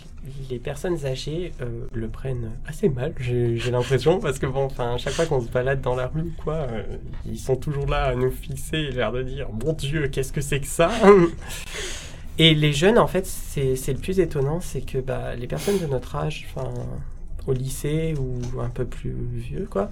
les 0.49 0.59
personnes 0.59 1.05
âgées 1.05 1.53
euh, 1.61 1.85
le 1.93 2.07
prennent 2.07 2.51
assez 2.67 2.89
mal, 2.89 3.13
j'ai 3.19 3.71
l'impression, 3.71 4.19
parce 4.19 4.39
que 4.39 4.45
bon, 4.45 4.65
enfin, 4.65 4.95
à 4.95 4.97
chaque 4.97 5.13
fois 5.13 5.25
qu'on 5.25 5.41
se 5.41 5.49
balade 5.49 5.81
dans 5.81 5.95
la 5.95 6.07
rue 6.07 6.31
quoi, 6.43 6.67
euh, 6.71 6.83
ils 7.25 7.39
sont 7.39 7.55
toujours 7.55 7.87
là 7.87 8.05
à 8.05 8.15
nous 8.15 8.31
fixer 8.31 8.77
et 8.77 8.91
l'air 8.91 9.11
de 9.11 9.23
dire 9.23 9.47
Mon 9.51 9.73
Dieu, 9.73 10.07
qu'est-ce 10.07 10.33
que 10.33 10.41
c'est 10.41 10.59
que 10.59 10.67
ça? 10.67 10.91
Et 12.39 12.55
les 12.55 12.73
jeunes, 12.73 12.97
en 12.97 13.05
fait, 13.05 13.27
c'est 13.27 13.75
c'est 13.75 13.93
le 13.93 13.99
plus 13.99 14.19
étonnant, 14.19 14.59
c'est 14.59 14.81
que 14.81 14.97
bah, 14.97 15.35
les 15.35 15.45
personnes 15.45 15.77
de 15.77 15.85
notre 15.85 16.15
âge, 16.15 16.47
enfin, 16.49 16.73
au 17.45 17.53
lycée 17.53 18.15
ou 18.17 18.59
un 18.59 18.69
peu 18.69 18.85
plus 18.85 19.15
vieux, 19.33 19.67
quoi, 19.69 19.91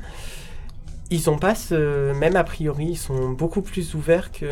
ils 1.11 1.29
ont 1.29 1.37
pas 1.37 1.53
ce 1.53 2.13
même 2.13 2.35
a 2.35 2.43
priori, 2.43 2.87
ils 2.91 2.97
sont 2.97 3.29
beaucoup 3.29 3.61
plus 3.61 3.93
ouverts 3.93 4.31
que 4.31 4.47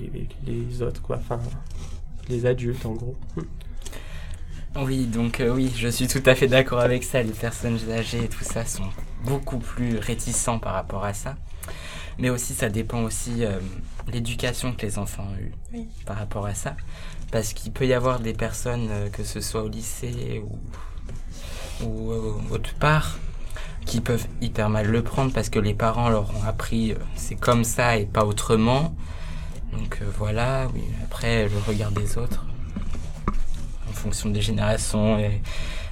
les, 0.00 0.28
les 0.46 0.82
autres, 0.82 1.02
quoi. 1.02 1.16
Enfin, 1.18 1.38
les 2.28 2.46
adultes, 2.46 2.84
en 2.86 2.92
gros. 2.92 3.16
Oui, 4.78 5.06
donc 5.06 5.40
euh, 5.40 5.54
oui, 5.54 5.72
je 5.74 5.88
suis 5.88 6.06
tout 6.06 6.22
à 6.26 6.34
fait 6.34 6.48
d'accord 6.48 6.80
avec 6.80 7.02
ça. 7.02 7.22
Les 7.22 7.32
personnes 7.32 7.78
âgées 7.90 8.24
et 8.24 8.28
tout 8.28 8.44
ça 8.44 8.64
sont 8.64 8.88
beaucoup 9.24 9.58
plus 9.58 9.98
réticents 9.98 10.58
par 10.58 10.74
rapport 10.74 11.04
à 11.04 11.14
ça. 11.14 11.36
Mais 12.18 12.30
aussi, 12.30 12.52
ça 12.54 12.68
dépend 12.68 13.02
aussi 13.02 13.44
euh, 13.44 13.58
l'éducation 14.12 14.72
que 14.72 14.82
les 14.84 14.98
enfants 14.98 15.26
ont 15.32 15.40
eue 15.40 15.52
Oui. 15.72 15.86
par 16.04 16.16
rapport 16.18 16.46
à 16.46 16.54
ça. 16.54 16.76
Parce 17.30 17.52
qu'il 17.52 17.72
peut 17.72 17.86
y 17.86 17.92
avoir 17.94 18.20
des 18.20 18.34
personnes, 18.34 18.88
euh, 18.90 19.08
que 19.08 19.24
ce 19.24 19.40
soit 19.40 19.62
au 19.62 19.68
lycée 19.68 20.42
ou, 20.44 21.84
ou 21.86 22.12
euh, 22.12 22.32
autre 22.50 22.74
part, 22.74 23.18
qui 23.86 24.00
peuvent 24.00 24.26
hyper 24.40 24.68
mal 24.68 24.86
le 24.88 25.02
prendre 25.02 25.32
parce 25.32 25.48
que 25.48 25.58
les 25.58 25.74
parents 25.74 26.08
leur 26.08 26.34
ont 26.36 26.42
appris 26.46 26.92
euh, 26.92 26.96
c'est 27.14 27.36
comme 27.36 27.64
ça 27.64 27.96
et 27.96 28.04
pas 28.06 28.24
autrement. 28.24 28.94
Donc 29.76 29.98
euh, 30.00 30.06
voilà, 30.16 30.68
oui. 30.74 30.82
Après, 31.04 31.48
le 31.48 31.58
regard 31.66 31.90
des 31.92 32.18
autres 32.18 32.44
en 33.88 33.92
fonction 33.92 34.30
des 34.30 34.40
générations. 34.40 35.18
Et 35.18 35.42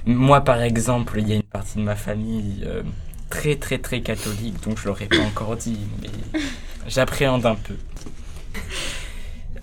moi, 0.05 0.41
par 0.41 0.61
exemple, 0.61 1.19
il 1.19 1.27
y 1.29 1.33
a 1.33 1.35
une 1.35 1.43
partie 1.43 1.77
de 1.77 1.83
ma 1.83 1.95
famille 1.95 2.63
euh, 2.65 2.83
très, 3.29 3.55
très, 3.55 3.77
très 3.77 4.01
catholique, 4.01 4.61
donc 4.63 4.79
je 4.79 4.87
l'aurais 4.87 5.07
pas 5.07 5.21
encore 5.21 5.55
dit, 5.55 5.79
mais 6.01 6.39
j'appréhende 6.87 7.45
un 7.45 7.55
peu. 7.55 7.75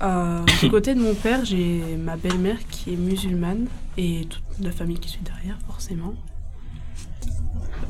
Euh, 0.03 0.41
du 0.61 0.71
côté 0.71 0.95
de 0.95 1.01
mon 1.01 1.15
père, 1.15 1.45
j'ai 1.45 1.97
ma 1.99 2.17
belle-mère 2.17 2.59
qui 2.71 2.95
est 2.95 2.97
musulmane 2.97 3.67
et 3.97 4.27
toute 4.29 4.43
la 4.61 4.73
famille 4.73 4.99
qui 4.99 5.09
suit 5.09 5.23
derrière, 5.23 5.59
forcément. 5.67 6.15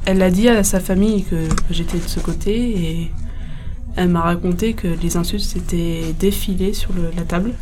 Elle 0.04 0.22
a 0.22 0.30
dit 0.30 0.48
à 0.48 0.64
sa 0.64 0.80
famille 0.80 1.24
que, 1.24 1.48
que 1.48 1.72
j'étais 1.72 1.98
de 1.98 2.08
ce 2.08 2.20
côté 2.20 3.00
et 3.00 3.10
elle 3.96 4.08
m'a 4.08 4.22
raconté 4.22 4.74
que 4.74 4.88
les 4.88 5.16
insultes 5.16 5.44
s'étaient 5.44 6.12
défilées 6.18 6.72
sur 6.72 6.92
le- 6.92 7.10
la 7.16 7.22
table. 7.22 7.52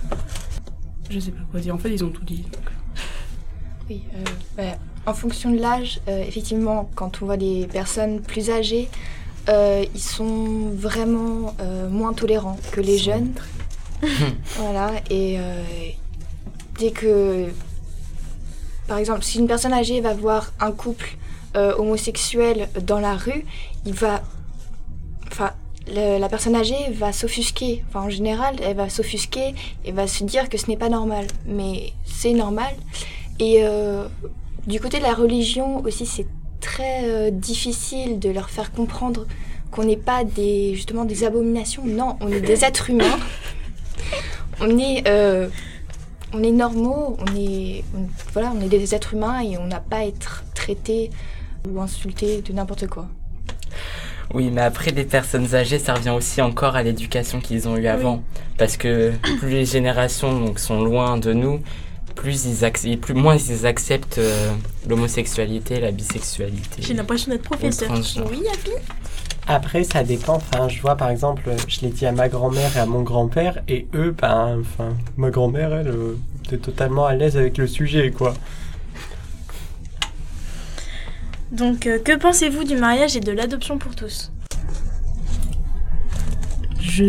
Je 1.10 1.18
sais 1.18 1.32
pas 1.32 1.40
quoi 1.50 1.60
dire. 1.60 1.74
En 1.74 1.78
fait, 1.78 1.90
ils 1.92 2.04
ont 2.04 2.10
tout 2.10 2.24
dit. 2.24 2.44
donc. 2.52 2.62
Oui, 3.88 4.02
euh, 4.14 4.18
bah, 4.56 4.76
en 5.06 5.14
fonction 5.14 5.50
de 5.50 5.58
l'âge, 5.58 6.00
euh, 6.08 6.22
effectivement, 6.22 6.88
quand 6.94 7.20
on 7.22 7.26
voit 7.26 7.36
des 7.36 7.66
personnes 7.66 8.20
plus 8.20 8.50
âgées, 8.50 8.88
euh, 9.48 9.84
ils 9.94 10.00
sont 10.00 10.68
vraiment 10.74 11.54
moins 11.90 12.12
tolérants 12.12 12.58
que 12.70 12.80
les 12.80 12.98
jeunes. 12.98 13.32
voilà, 14.56 14.92
et 15.10 15.38
dès 16.78 16.90
que, 16.92 17.48
par 18.86 18.98
exemple, 18.98 19.22
si 19.24 19.38
une 19.38 19.46
personne 19.48 19.72
âgée 19.72 20.00
va 20.00 20.14
voir 20.14 20.52
un 20.60 20.70
couple 20.72 21.16
homosexuel 21.54 22.68
dans 22.86 23.00
la 23.00 23.16
rue, 23.16 23.44
il 23.84 23.94
va, 23.94 24.22
la 25.90 26.28
personne 26.28 26.54
âgée 26.54 26.90
va 26.92 27.12
s'offusquer. 27.12 27.84
Enfin, 27.88 28.02
en 28.06 28.10
général, 28.10 28.56
elle 28.62 28.76
va 28.76 28.88
s'offusquer 28.88 29.54
et 29.84 29.92
va 29.92 30.06
se 30.06 30.24
dire 30.24 30.48
que 30.48 30.58
ce 30.58 30.68
n'est 30.68 30.76
pas 30.76 30.88
normal. 30.88 31.26
Mais 31.46 31.92
c'est 32.04 32.32
normal. 32.32 32.74
Et 33.38 33.60
euh, 33.62 34.06
du 34.66 34.80
côté 34.80 34.98
de 34.98 35.02
la 35.02 35.14
religion 35.14 35.82
aussi, 35.84 36.06
c'est 36.06 36.26
très 36.60 37.04
euh, 37.04 37.30
difficile 37.30 38.18
de 38.18 38.30
leur 38.30 38.50
faire 38.50 38.70
comprendre 38.72 39.26
qu'on 39.70 39.84
n'est 39.84 39.96
pas 39.96 40.24
des, 40.24 40.74
justement 40.74 41.04
des 41.04 41.24
abominations. 41.24 41.84
Non, 41.86 42.16
on 42.20 42.28
est 42.28 42.40
des 42.40 42.64
êtres 42.64 42.90
humains. 42.90 43.18
On 44.60 44.78
est, 44.78 45.08
euh, 45.08 45.48
normaux, 46.34 47.16
on 47.18 47.36
est, 47.36 47.82
voilà, 48.34 48.52
on 48.54 48.60
est 48.60 48.68
des 48.68 48.94
êtres 48.94 49.14
humains 49.14 49.40
et 49.40 49.56
on 49.56 49.66
n'a 49.66 49.80
pas 49.80 49.98
à 49.98 50.04
être 50.04 50.44
traité 50.54 51.10
ou 51.66 51.80
insulté 51.80 52.42
de 52.42 52.52
n'importe 52.52 52.86
quoi. 52.86 53.08
Oui, 54.32 54.50
mais 54.52 54.60
après, 54.60 54.90
les 54.92 55.04
personnes 55.04 55.54
âgées, 55.54 55.78
ça 55.78 55.94
revient 55.94 56.10
aussi 56.10 56.40
encore 56.40 56.76
à 56.76 56.82
l'éducation 56.82 57.40
qu'ils 57.40 57.66
ont 57.68 57.76
eue 57.76 57.88
avant. 57.88 58.22
Parce 58.58 58.76
que 58.76 59.12
plus 59.38 59.50
les 59.50 59.64
générations 59.64 60.38
donc, 60.38 60.58
sont 60.60 60.82
loin 60.82 61.16
de 61.16 61.32
nous, 61.32 61.60
plus 62.14 62.44
ils 62.44 62.64
ac- 62.64 62.96
plus 62.98 63.14
moins 63.14 63.36
ils 63.36 63.66
acceptent 63.66 64.18
euh, 64.18 64.50
l'homosexualité, 64.88 65.80
la 65.80 65.90
bisexualité. 65.90 66.80
J'ai 66.82 66.94
l'impression 66.94 67.32
d'être 67.32 67.42
professeur. 67.42 67.90
Oui, 68.30 68.42
Abby? 68.52 68.70
Après, 69.48 69.82
ça 69.84 70.04
dépend. 70.04 70.34
Enfin, 70.36 70.68
je 70.68 70.80
vois 70.80 70.94
par 70.96 71.10
exemple, 71.10 71.42
je 71.66 71.80
l'ai 71.80 71.88
dit 71.88 72.06
à 72.06 72.12
ma 72.12 72.28
grand-mère 72.28 72.76
et 72.76 72.80
à 72.80 72.86
mon 72.86 73.02
grand-père, 73.02 73.60
et 73.68 73.88
eux, 73.94 74.14
ben, 74.16 74.60
enfin, 74.60 74.90
ma 75.16 75.30
grand-mère, 75.30 75.72
elle, 75.74 75.88
euh, 75.88 76.16
était 76.46 76.58
totalement 76.58 77.06
à 77.06 77.14
l'aise 77.14 77.36
avec 77.36 77.58
le 77.58 77.66
sujet, 77.66 78.10
quoi. 78.12 78.34
Donc, 81.52 81.86
euh, 81.86 81.98
que 81.98 82.16
pensez-vous 82.16 82.64
du 82.64 82.76
mariage 82.76 83.16
et 83.16 83.20
de 83.20 83.32
l'adoption 83.32 83.78
pour 83.78 83.94
tous? 83.94 84.30
Je, 86.80 87.04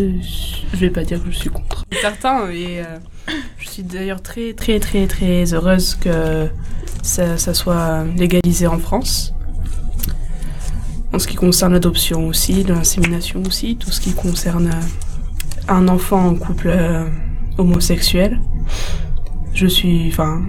je 0.74 0.78
vais 0.78 0.90
pas 0.90 1.04
dire 1.04 1.24
que 1.24 1.32
je 1.32 1.38
suis 1.38 1.50
contre. 1.50 1.86
Certains, 2.02 2.50
et 2.50 2.80
euh, 2.80 2.98
je 3.58 3.70
suis 3.70 3.84
d'ailleurs 3.84 4.22
très 4.22 4.54
très 4.54 4.80
très 4.80 5.08
très 5.08 5.54
heureuse 5.54 5.96
que 5.96 6.50
ça, 7.04 7.38
ça 7.38 7.54
soit 7.54 8.04
légalisé 8.16 8.68
en 8.68 8.80
France. 8.80 9.34
En 11.14 11.20
ce 11.20 11.28
qui 11.28 11.36
concerne 11.36 11.74
l'adoption 11.74 12.28
aussi, 12.28 12.64
l'insémination 12.64 13.44
aussi, 13.44 13.76
tout 13.76 13.92
ce 13.92 14.00
qui 14.00 14.14
concerne 14.14 14.72
un 15.68 15.88
enfant 15.88 16.26
en 16.28 16.36
couple 16.36 16.70
euh, 16.70 17.06
homosexuel. 17.58 18.40
Je 19.54 19.68
suis, 19.68 20.08
enfin, 20.08 20.42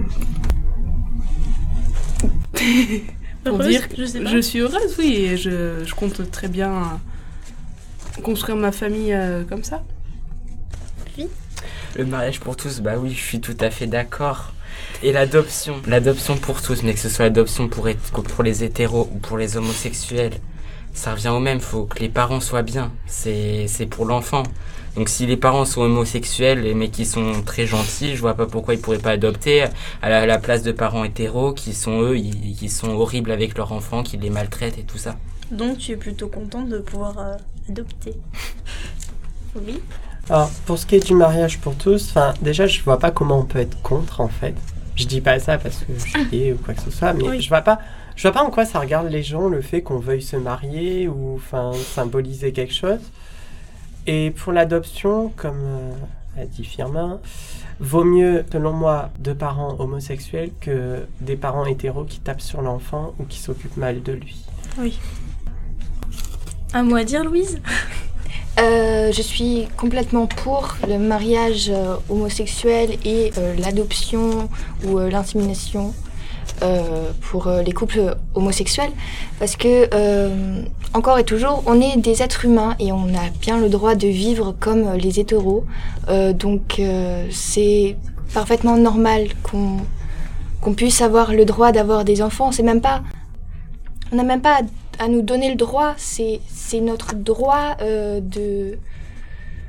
pour 3.45 3.55
Heureuse 3.55 3.69
dire 3.69 3.89
que 3.89 3.97
Je 3.97 4.05
sais 4.05 4.21
pas. 4.21 4.31
je 4.31 4.39
suis 4.39 4.61
heureuse, 4.61 4.97
oui, 4.99 5.15
et 5.17 5.37
je, 5.37 5.85
je 5.85 5.95
compte 5.95 6.31
très 6.31 6.49
bien 6.49 7.01
construire 8.23 8.57
ma 8.57 8.73
famille 8.73 9.13
euh, 9.13 9.45
comme 9.45 9.65
ça. 9.65 9.83
Le 11.95 12.07
mariage 12.07 12.41
pour 12.41 12.57
tous, 12.57 12.81
bah 12.81 12.95
oui, 12.97 13.11
je 13.11 13.21
suis 13.21 13.41
tout 13.41 13.57
à 13.61 13.71
fait 13.71 13.87
d'accord. 13.87 14.55
Et 15.03 15.13
l'adoption, 15.13 15.75
l'adoption 15.87 16.39
pour 16.39 16.63
tous, 16.63 16.83
mais 16.83 16.95
que 16.95 17.01
ce 17.01 17.11
soit 17.11 17.27
l'adoption 17.27 17.69
pour, 17.69 17.87
pour 18.13 18.43
les 18.43 18.65
hétéros 18.65 19.11
ou 19.15 19.19
pour 19.19 19.37
les 19.37 19.59
homosexuels, 19.59 20.33
ça 20.93 21.13
revient 21.13 21.29
au 21.29 21.41
même, 21.41 21.61
faut 21.61 21.85
que 21.85 21.99
les 21.99 22.09
parents 22.09 22.41
soient 22.41 22.63
bien, 22.63 22.93
c'est 23.07 23.67
c'est 23.69 23.87
pour 23.87 24.05
l'enfant. 24.05 24.43
Donc 24.97 25.09
si 25.09 25.25
les 25.27 25.39
parents 25.39 25.65
sont 25.65 25.81
homosexuels 25.83 26.75
mais 26.77 26.89
qui 26.89 27.07
sont 27.07 27.43
très 27.47 27.67
gentils, 27.67 28.15
je 28.15 28.21
vois 28.21 28.35
pas 28.35 28.45
pourquoi 28.47 28.75
ils 28.75 28.81
pourraient 28.81 28.99
pas 28.99 29.13
adopter 29.13 29.65
à 30.03 30.11
la, 30.11 30.21
à 30.21 30.27
la 30.27 30.39
place 30.39 30.63
de 30.63 30.71
parents 30.73 31.05
hétéros 31.05 31.55
qui 31.55 31.73
sont 31.73 32.03
eux, 32.03 32.19
ils- 32.19 32.55
qui 32.57 32.69
sont 32.69 32.91
horribles 32.91 33.31
avec 33.31 33.57
leurs 33.57 33.73
enfants, 33.73 34.03
qui 34.03 34.19
les 34.19 34.29
maltraitent 34.31 34.77
et 34.79 34.83
tout 34.85 34.99
ça. 34.99 35.17
Donc, 35.51 35.79
tu 35.79 35.93
es 35.93 35.97
plutôt 35.97 36.29
contente 36.29 36.69
de 36.69 36.79
pouvoir 36.79 37.19
euh, 37.19 37.35
adopter 37.71 38.15
Oui. 39.57 39.81
Alors, 40.31 40.51
pour 40.67 40.79
ce 40.79 40.87
qui 40.87 40.97
est 40.97 41.07
du 41.07 41.15
mariage 41.15 41.59
pour 41.59 41.75
tous, 41.75 42.09
enfin, 42.11 42.33
déjà, 42.43 42.67
je 42.67 42.81
vois 42.83 42.99
pas 42.99 43.11
comment 43.11 43.39
on 43.41 43.45
peut 43.45 43.59
être 43.59 43.81
contre, 43.83 44.21
en 44.21 44.29
fait. 44.29 44.55
Je 44.97 45.05
dis 45.05 45.21
pas 45.21 45.39
ça 45.41 45.59
parce 45.59 45.79
que 45.79 45.93
je 45.97 46.01
suis 46.09 46.25
gay 46.27 46.53
ou 46.53 46.57
quoi 46.63 46.75
que 46.75 46.83
ce 46.83 46.91
soit, 46.91 47.13
mais 47.13 47.25
Oui. 47.29 47.41
je 47.43 47.49
vois 47.49 47.63
pas, 47.63 47.79
je 48.17 48.23
vois 48.23 48.33
pas 48.33 48.43
en 48.43 48.51
quoi 48.51 48.65
ça 48.65 48.81
regarde 48.81 49.09
les 49.09 49.23
gens 49.23 49.49
le 49.49 49.61
fait 49.61 49.83
qu'on 49.83 49.99
veuille 49.99 50.23
se 50.23 50.37
marier 50.37 51.09
ou, 51.09 51.35
enfin, 51.37 51.73
symboliser 51.75 52.53
quelque 52.53 52.75
chose. 52.75 53.01
Et 54.07 54.31
pour 54.31 54.53
l'adoption, 54.53 55.33
comme 55.37 55.63
euh, 55.65 56.43
a 56.43 56.45
dit 56.45 56.65
Firmin, 56.65 57.21
vaut 57.81 58.05
mieux, 58.05 58.45
selon 58.51 58.73
moi, 58.73 59.11
deux 59.19 59.35
parents 59.35 59.77
homosexuels 59.79 60.51
que 60.61 61.07
des 61.21 61.37
parents 61.37 61.67
hétéros 61.67 62.05
qui 62.05 62.21
tapent 62.21 62.41
sur 62.41 62.63
l'enfant 62.63 63.15
ou 63.19 63.25
qui 63.25 63.39
s'occupent 63.39 63.77
mal 63.77 64.03
de 64.03 64.13
lui. 64.13 64.45
Un 66.75 66.83
mot 66.83 66.97
à 66.97 67.05
dire, 67.05 67.25
Louise? 67.25 67.61
Euh, 68.61 69.13
je 69.13 69.23
suis 69.23 69.67
complètement 69.79 70.27
pour 70.27 70.77
le 70.87 70.99
mariage 70.99 71.71
euh, 71.71 71.97
homosexuel 72.11 72.99
et 73.05 73.33
euh, 73.39 73.55
l'adoption 73.57 74.49
ou 74.85 74.99
euh, 74.99 75.09
l'insémination. 75.09 75.95
Euh, 76.63 77.11
pour 77.23 77.47
euh, 77.47 77.63
les 77.63 77.73
couples 77.73 78.17
homosexuels 78.35 78.93
parce 79.39 79.57
que 79.57 79.89
euh, 79.95 80.63
encore 80.95 81.19
et 81.19 81.25
toujours 81.25 81.63
on 81.67 81.81
est 81.81 81.97
des 81.97 82.23
êtres 82.23 82.45
humains 82.45 82.77
et 82.79 82.93
on 82.93 83.09
a 83.15 83.31
bien 83.41 83.59
le 83.59 83.69
droit 83.69 83.95
de 83.95 84.09
vivre 84.09 84.55
comme 84.59 84.93
les 84.95 85.19
hétéros. 85.21 85.65
Euh, 86.09 86.33
donc 86.33 86.79
euh, 86.79 87.27
c'est 87.31 87.97
parfaitement 88.35 88.77
normal 88.77 89.29
qu'on 89.43 89.79
qu'on 90.61 90.75
puisse 90.75 91.01
avoir 91.01 91.33
le 91.33 91.45
droit 91.45 91.73
d'avoir 91.73 92.05
des 92.05 92.23
enfants. 92.23 92.53
C'est 92.53 92.63
même 92.63 92.81
pas 92.81 93.03
on 94.13 94.17
n'a 94.17 94.23
même 94.23 94.43
pas 94.43 94.61
à, 94.99 95.09
nous 95.09 95.23
donner 95.23 95.49
le 95.49 95.57
droit. 95.57 95.95
C'est 95.97 96.41
c'est 96.47 96.81
notre 96.81 97.15
droit 97.15 97.77
euh, 97.81 98.21
de 98.21 98.79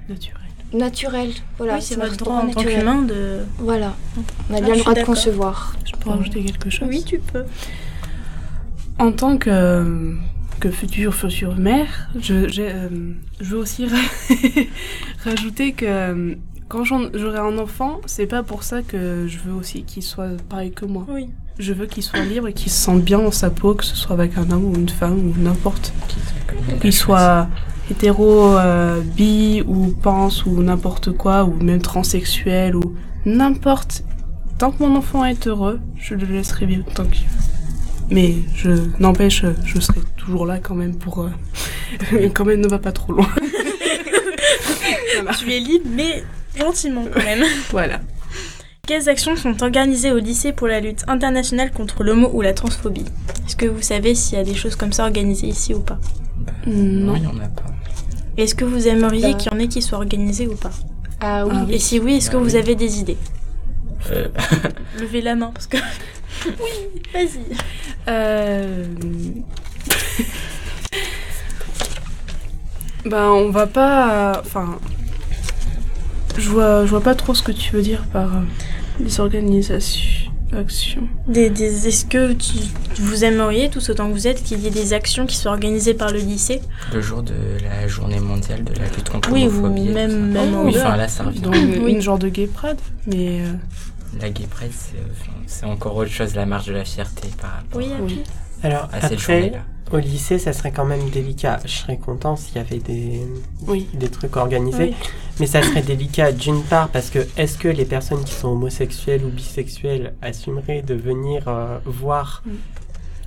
Naturel. 0.09 0.42
Naturel 0.73 1.29
voilà 1.57 1.75
oui, 1.75 1.81
c'est 1.81 1.95
notre 1.97 2.11
votre 2.11 2.23
droit 2.25 2.35
en 2.37 2.41
tant 2.41 2.47
naturel. 2.47 2.79
qu'humain 2.79 3.01
de. 3.03 3.39
voilà 3.59 3.95
on 4.49 4.53
a 4.53 4.57
Ah, 4.57 4.61
bien 4.61 4.73
le 4.75 4.79
droit 4.81 4.93
de 4.93 5.03
concevoir 5.03 5.75
Je 5.85 5.91
peux 5.99 6.09
rajouter 6.09 6.43
quelque 6.43 6.69
chose 6.69 6.87
Oui, 6.89 7.03
tu 7.05 7.19
peux. 7.19 7.43
En 8.99 9.11
tant 9.11 9.37
que, 9.37 10.15
que 10.59 10.69
future, 10.69 11.13
future 11.15 11.55
mère, 11.57 12.09
je, 12.19 12.47
j'ai, 12.47 12.69
euh, 12.71 12.89
je 13.41 13.45
veux 13.49 13.57
aussi 13.57 13.87
ra- 13.87 13.97
rajouter 15.25 15.73
que 15.73 15.85
euh, 15.85 16.35
quand 16.69 16.83
j'aurai 16.83 17.39
un 17.39 17.57
enfant, 17.57 18.01
c'est 18.05 18.27
pas 18.27 18.43
pour 18.43 18.63
ça 18.63 18.81
que 18.81 19.25
je 19.27 19.37
veux 19.39 19.53
aussi 19.53 19.83
qu'il 19.83 20.03
soit 20.03 20.29
pareil 20.49 20.71
que 20.71 20.85
moi. 20.85 21.05
Oui. 21.09 21.29
Je 21.59 21.71
veux 21.73 21.85
qu'il 21.85 22.01
soit 22.01 22.21
libre 22.21 22.47
et 22.47 22.53
qu'il 22.53 22.71
se 22.71 22.81
sente 22.81 23.01
bien 23.03 23.19
dans 23.19 23.31
sa 23.31 23.49
peau, 23.51 23.75
que 23.75 23.83
ce 23.83 23.95
soit 23.95 24.13
avec 24.13 24.37
un 24.37 24.49
homme 24.51 24.65
ou 24.65 24.75
une 24.75 24.89
femme 24.89 25.19
ou 25.19 25.33
n'importe. 25.39 25.93
Qu'il 26.81 26.93
soit 26.93 27.47
hétéro, 27.93 28.57
euh, 28.57 29.01
bi 29.01 29.63
ou 29.67 29.87
pense 30.01 30.45
ou 30.45 30.61
n'importe 30.63 31.11
quoi, 31.11 31.45
ou 31.45 31.53
même 31.63 31.81
transsexuel 31.81 32.75
ou 32.75 32.95
n'importe. 33.25 34.03
Tant 34.57 34.71
que 34.71 34.83
mon 34.83 34.95
enfant 34.95 35.23
est 35.25 35.47
heureux, 35.47 35.79
je 35.95 36.15
le 36.15 36.25
laisserai 36.25 36.65
vivre 36.65 36.85
tant 36.93 37.05
qu'il 37.05 37.27
veut. 37.27 37.43
Mais 38.09 38.35
je 38.55 38.69
n'empêche, 38.99 39.45
je 39.63 39.79
serai 39.79 40.01
toujours 40.17 40.45
là 40.45 40.59
quand 40.59 40.75
même 40.75 40.95
pour. 40.95 41.21
euh, 41.23 42.29
quand 42.33 42.45
même, 42.45 42.61
ne 42.61 42.67
va 42.67 42.79
pas 42.79 42.91
trop 42.91 43.13
loin. 43.13 43.27
Tu 45.39 45.53
es 45.53 45.59
libre, 45.59 45.85
mais 45.89 46.23
gentiment 46.57 47.05
quand 47.13 47.23
même. 47.23 47.43
Voilà. 47.71 48.01
Quelles 48.85 49.07
actions 49.07 49.35
sont 49.37 49.63
organisées 49.63 50.11
au 50.11 50.17
lycée 50.17 50.51
pour 50.51 50.67
la 50.67 50.79
lutte 50.81 51.03
internationale 51.07 51.71
contre 51.71 52.03
l'homo 52.03 52.29
ou 52.33 52.41
la 52.41 52.53
transphobie? 52.53 53.05
Est-ce 53.47 53.55
que 53.55 53.65
vous 53.65 53.81
savez 53.81 54.15
s'il 54.15 54.37
y 54.37 54.41
a 54.41 54.43
des 54.43 54.55
choses 54.55 54.75
comme 54.75 54.91
ça 54.91 55.03
organisées 55.05 55.47
ici 55.47 55.73
ou 55.73 55.79
pas? 55.79 55.99
Non. 56.67 57.13
Non, 57.13 57.15
il 57.15 57.21
n'y 57.21 57.27
en 57.27 57.37
a 57.39 57.47
pas. 57.47 57.72
Est-ce 58.37 58.55
que 58.55 58.65
vous 58.65 58.87
aimeriez 58.87 59.33
Bah. 59.33 59.37
qu'il 59.37 59.51
y 59.51 59.55
en 59.55 59.59
ait 59.59 59.67
qui 59.67 59.81
soient 59.81 59.97
organisées 59.99 60.47
ou 60.47 60.55
pas 60.55 60.71
ah 61.21 61.45
oui 61.45 61.51
Ah 61.55 61.63
oui. 61.67 61.75
Et 61.75 61.79
si 61.79 61.99
oui, 61.99 62.15
est-ce 62.15 62.29
que 62.29 62.37
Bah 62.37 62.43
vous 62.43 62.53
oui. 62.53 62.57
avez 62.57 62.75
des 62.75 62.99
idées 62.99 63.17
Euh, 64.11 64.27
Levez 64.99 65.21
la 65.21 65.35
main 65.35 65.51
parce 65.53 65.67
que. 65.67 65.77
oui, 66.45 67.01
vas-y. 67.13 67.39
Euh... 68.07 68.85
ben, 73.05 73.25
on 73.29 73.49
va 73.49 73.67
pas. 73.67 74.41
Enfin. 74.45 74.79
Je 76.37 76.49
vois, 76.49 76.85
je 76.85 76.89
vois 76.89 77.01
pas 77.01 77.13
trop 77.15 77.35
ce 77.35 77.43
que 77.43 77.51
tu 77.51 77.73
veux 77.73 77.81
dire 77.83 78.03
par 78.11 78.35
euh, 78.37 78.39
les 78.99 79.19
organisations. 79.19 80.12
Actions. 80.57 81.07
Des, 81.27 81.49
des- 81.49 81.87
Est-ce 81.87 82.05
que 82.05 82.33
tu- 82.33 82.53
vous 82.99 83.23
aimeriez, 83.23 83.69
tous 83.69 83.89
autant 83.89 84.07
que 84.07 84.13
vous 84.13 84.27
êtes, 84.27 84.43
qu'il 84.43 84.59
y 84.59 84.67
ait 84.67 84.71
des 84.71 84.93
actions 84.93 85.25
qui 85.25 85.35
soient 85.35 85.51
organisées 85.51 85.93
par 85.93 86.11
le 86.11 86.19
lycée? 86.19 86.61
Le 86.93 87.01
jour 87.01 87.23
de 87.23 87.33
la 87.63 87.87
journée 87.87 88.19
mondiale 88.19 88.63
de 88.63 88.73
la 88.73 88.85
lutte 88.85 89.09
contre 89.09 89.31
Oui, 89.31 89.47
ou 89.47 89.51
l'homophobie. 89.51 89.87
tout 89.87 89.93
même, 89.93 90.31
même 90.31 90.55
en 90.55 90.65
Oui, 90.65 90.73
enfin 90.77 90.95
là, 90.95 91.07
ça 91.07 91.23
revient. 91.23 91.39
Donc, 91.41 91.55
Oui. 91.55 91.91
une 91.93 92.01
genre 92.01 92.19
de 92.19 92.29
gay 92.29 92.47
pride, 92.47 92.77
mais. 93.07 93.41
euh, 93.41 93.53
La 94.19 94.29
gay 94.29 94.45
pride, 94.49 94.71
c'est 94.71 94.95
enfin, 95.11 95.31
c'est 95.47 95.65
encore 95.65 95.95
autre 95.95 96.11
chose, 96.11 96.35
la 96.35 96.45
marche 96.45 96.67
de 96.67 96.73
la 96.73 96.85
fierté 96.85 97.29
par 97.41 97.51
rapport 97.51 97.77
Oui, 97.81 97.91
oui. 98.01 98.23
Alors 98.61 98.87
à 98.93 99.01
cette 99.01 99.13
après, 99.13 99.17
journée-là. 99.41 99.63
au 99.91 99.97
lycée, 99.97 100.37
ça 100.39 100.53
serait 100.53 100.71
quand 100.71 100.85
même 100.85 101.09
délicat. 101.09 101.59
Je 101.65 101.71
serais 101.71 101.97
content 101.97 102.35
s'il 102.35 102.55
y 102.55 102.59
avait 102.59 102.77
des, 102.79 103.21
Oui. 103.67 103.89
des 103.93 104.09
trucs 104.09 104.37
organisés. 104.37 104.93
Oui. 104.99 105.07
Mais 105.39 105.47
ça 105.47 105.61
serait 105.63 105.81
délicat 105.81 106.31
d'une 106.31 106.61
part 106.63 106.89
parce 106.89 107.09
que 107.09 107.27
est-ce 107.37 107.57
que 107.57 107.67
les 107.67 107.85
personnes 107.85 108.23
qui 108.23 108.33
sont 108.33 108.49
homosexuelles 108.49 109.25
ou 109.25 109.29
bisexuelles 109.29 110.13
assumeraient 110.21 110.83
de 110.83 110.93
venir 110.93 111.47
euh, 111.47 111.79
voir 111.85 112.43
Mm. 112.45 112.51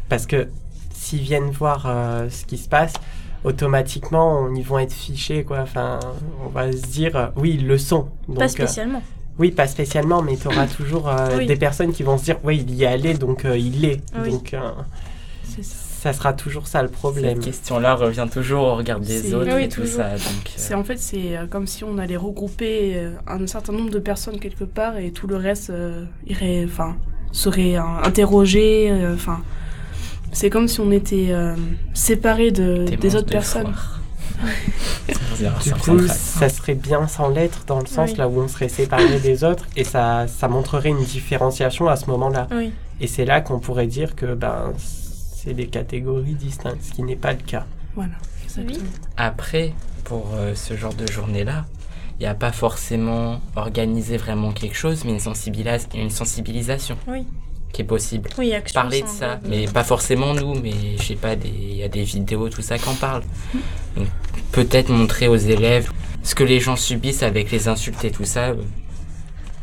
Parce 0.09 0.25
que 0.26 0.49
s'ils 0.95 1.21
viennent 1.23 1.50
voir 1.50 1.85
euh, 1.87 2.31
ce 2.31 2.45
qui 2.45 2.59
se 2.59 2.69
passe, 2.69 2.93
automatiquement, 3.45 4.40
on- 4.43 4.55
ils 4.55 4.62
vont 4.64 4.78
être 4.78 4.93
fichés, 4.93 5.45
quoi. 5.45 5.61
Enfin, 5.61 5.99
on 6.45 6.49
va 6.49 6.71
se 6.73 6.83
dire, 6.83 7.16
euh, 7.16 7.26
oui, 7.37 7.57
ils 7.59 7.66
le 7.66 7.78
sont. 7.78 8.09
Donc, 8.28 8.38
Pas 8.38 8.45
euh, 8.45 8.49
spécialement. 8.49 9.02
Oui, 9.38 9.50
pas 9.50 9.67
spécialement, 9.67 10.23
mais 10.23 10.37
tu 10.37 10.47
auras 10.49 10.67
toujours 10.76 11.08
euh, 11.08 11.39
Oui. 11.39 11.47
des 11.47 11.56
personnes 11.56 11.93
qui 11.93 12.02
vont 12.02 12.19
se 12.19 12.25
dire, 12.25 12.37
oui, 12.45 12.65
il 12.67 12.75
y 12.75 12.84
est 12.84 12.87
allé, 12.87 13.15
donc 13.15 13.45
euh, 13.45 13.56
il 13.58 13.80
l'est. 13.82 14.00
Oui. 14.23 14.30
Donc, 14.30 14.54
euh, 14.54 14.61
C'est 15.45 15.63
ça. 15.65 15.76
ça 16.00 16.13
sera 16.13 16.32
toujours 16.32 16.67
ça 16.67 16.82
le 16.82 16.89
problème. 16.89 17.37
Cette 17.37 17.45
question-là 17.45 17.95
revient 17.95 18.26
toujours 18.32 18.65
au 18.65 18.76
regard 18.76 19.00
des 19.00 19.34
autres 19.34 19.54
Oui, 19.54 19.65
et 19.65 19.69
tout 19.69 19.87
ça. 19.87 20.11
Donc, 20.13 20.52
C'est 20.56 20.75
euh, 20.75 20.78
en 20.78 20.84
fait 20.84 20.99
c'est 20.99 21.37
euh, 21.37 21.47
comme 21.47 21.67
si 21.67 21.84
on 21.84 21.99
allait 21.99 22.17
regrouper 22.17 22.93
euh, 22.97 23.11
un 23.26 23.47
certain 23.47 23.73
nombre 23.73 23.91
de 23.91 23.99
personnes 23.99 24.39
quelque 24.39 24.65
part 24.65 24.97
et 24.99 25.11
tout 25.11 25.26
le 25.26 25.37
reste 25.37 25.71
euh, 25.71 26.04
irait 26.26 26.65
enfin 26.65 26.97
serait 27.32 27.76
euh, 27.76 27.82
interrogé 28.04 28.89
euh, 28.91 29.15
enfin 29.15 29.41
c'est 30.32 30.49
comme 30.50 30.69
si 30.69 30.80
on 30.80 30.91
était 30.93 31.28
euh, 31.30 31.54
séparés 31.95 32.50
de, 32.50 32.84
des 33.00 33.17
autres 33.17 33.26
de 33.26 33.32
personnes. 33.32 33.63
foire. 33.73 34.00
Du 35.65 35.73
coup, 35.75 35.99
ça 36.09 36.49
serait 36.49 36.75
bien 36.75 37.07
sans 37.09 37.29
l'être 37.29 37.65
dans 37.67 37.81
le 37.81 37.87
sens 37.87 38.11
Oui. 38.11 38.17
là 38.17 38.29
où 38.29 38.41
on 38.41 38.49
serait 38.49 38.69
séparés 38.69 39.21
des 39.21 39.45
autres 39.45 39.67
et 39.77 39.85
ça, 39.85 40.27
ça 40.29 40.49
montrerait 40.49 40.89
une 40.91 41.05
différenciation 41.05 41.89
à 41.89 41.97
ce 41.97 42.07
moment-là. 42.11 42.49
Oui. 42.53 42.73
Et 43.01 43.07
c'est 43.07 43.25
là 43.27 43.41
qu'on 43.43 43.59
pourrait 43.59 43.87
dire 43.87 44.17
que 44.17 44.35
ben, 44.35 44.73
c'est 44.79 45.53
des 45.55 45.67
catégories 45.67 46.35
distinctes, 46.35 46.83
ce 46.83 46.93
qui 46.93 47.03
n'est 47.03 47.17
pas 47.17 47.33
le 47.33 47.39
cas. 47.39 47.67
Voilà. 47.95 48.15
Après, 49.19 49.75
pour 50.05 50.31
euh, 50.35 50.55
ce 50.55 50.75
genre 50.77 50.95
de 50.95 51.07
journée-là, 51.11 51.67
il 52.19 52.23
n'y 52.23 52.27
a 52.27 52.35
pas 52.35 52.53
forcément 52.53 53.41
organisé 53.55 54.17
vraiment 54.17 54.53
quelque 54.53 54.77
chose, 54.77 55.05
mais 55.05 55.13
une, 55.13 55.19
sensibilis- 55.19 55.87
une 55.95 56.09
sensibilisation 56.11 56.97
Oui. 57.07 57.27
Qui 57.76 57.82
est 57.82 57.84
possible. 57.84 58.30
Oui, 58.39 58.54
Parler 58.73 59.02
de 59.02 59.06
ça, 59.06 59.39
mais 59.47 59.67
pas 59.67 59.84
forcément 59.84 60.32
nous, 60.32 60.54
mais 60.54 60.73
je 60.99 61.02
sais 61.02 61.15
pas, 61.15 61.36
des- 61.36 61.49
il 61.49 61.76
y 61.76 61.82
a 61.82 61.89
des 61.89 62.04
vidéos, 62.04 62.49
tout 62.49 62.62
ça 62.62 62.78
qui 62.78 62.89
en 62.89 62.95
parle. 62.95 63.23
Donc, 63.97 64.06
peut-être 64.50 64.89
montrer 64.89 65.28
aux 65.28 65.36
élèves 65.36 65.91
ce 66.23 66.34
que 66.34 66.43
les 66.43 66.58
gens 66.58 66.76
subissent 66.76 67.23
avec 67.23 67.50
les 67.50 67.69
insultes 67.69 68.02
et 68.04 68.10
tout 68.10 68.25
ça. 68.25 68.54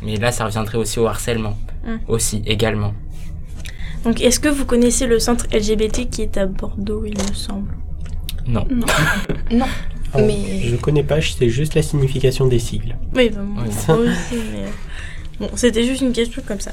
Mais 0.04 0.18
là, 0.18 0.32
ça 0.32 0.46
reviendrait 0.46 0.78
aussi 0.78 1.00
au 1.00 1.08
harcèlement. 1.08 1.58
Mm. 1.86 1.96
Aussi, 2.08 2.44
également. 2.46 2.94
Donc, 4.04 4.22
est-ce 4.22 4.40
que 4.40 4.50
vous 4.50 4.66
connaissez 4.66 5.08
le 5.08 5.18
centre 5.20 5.48
LGBT 5.52 6.08
qui 6.08 6.22
est 6.22 6.38
à 6.38 6.46
Bordeaux, 6.46 7.04
il 7.06 7.18
me 7.18 7.34
semble? 7.34 7.74
Non. 8.46 8.68
Oh, 10.14 10.20
Mais- 10.20 10.60
Je 10.68 10.76
connais 10.76 11.04
pas, 11.04 11.20
je 11.20 11.32
sais 11.32 11.50
juste 11.50 11.74
la 11.74 11.82
signification 11.82 12.46
des 12.46 12.60
sigles. 12.60 12.96
Oui, 13.16 13.30
bah, 13.32 13.42
moi 13.42 13.64
Oui. 13.68 13.74
moi 13.88 13.98
aussi, 13.98 14.36
mais... 14.54 14.66
Bon, 15.40 15.50
c'était 15.56 15.84
juste 15.84 16.02
une 16.02 16.14
question 16.14 16.44
comme 16.48 16.60
ça. 16.60 16.72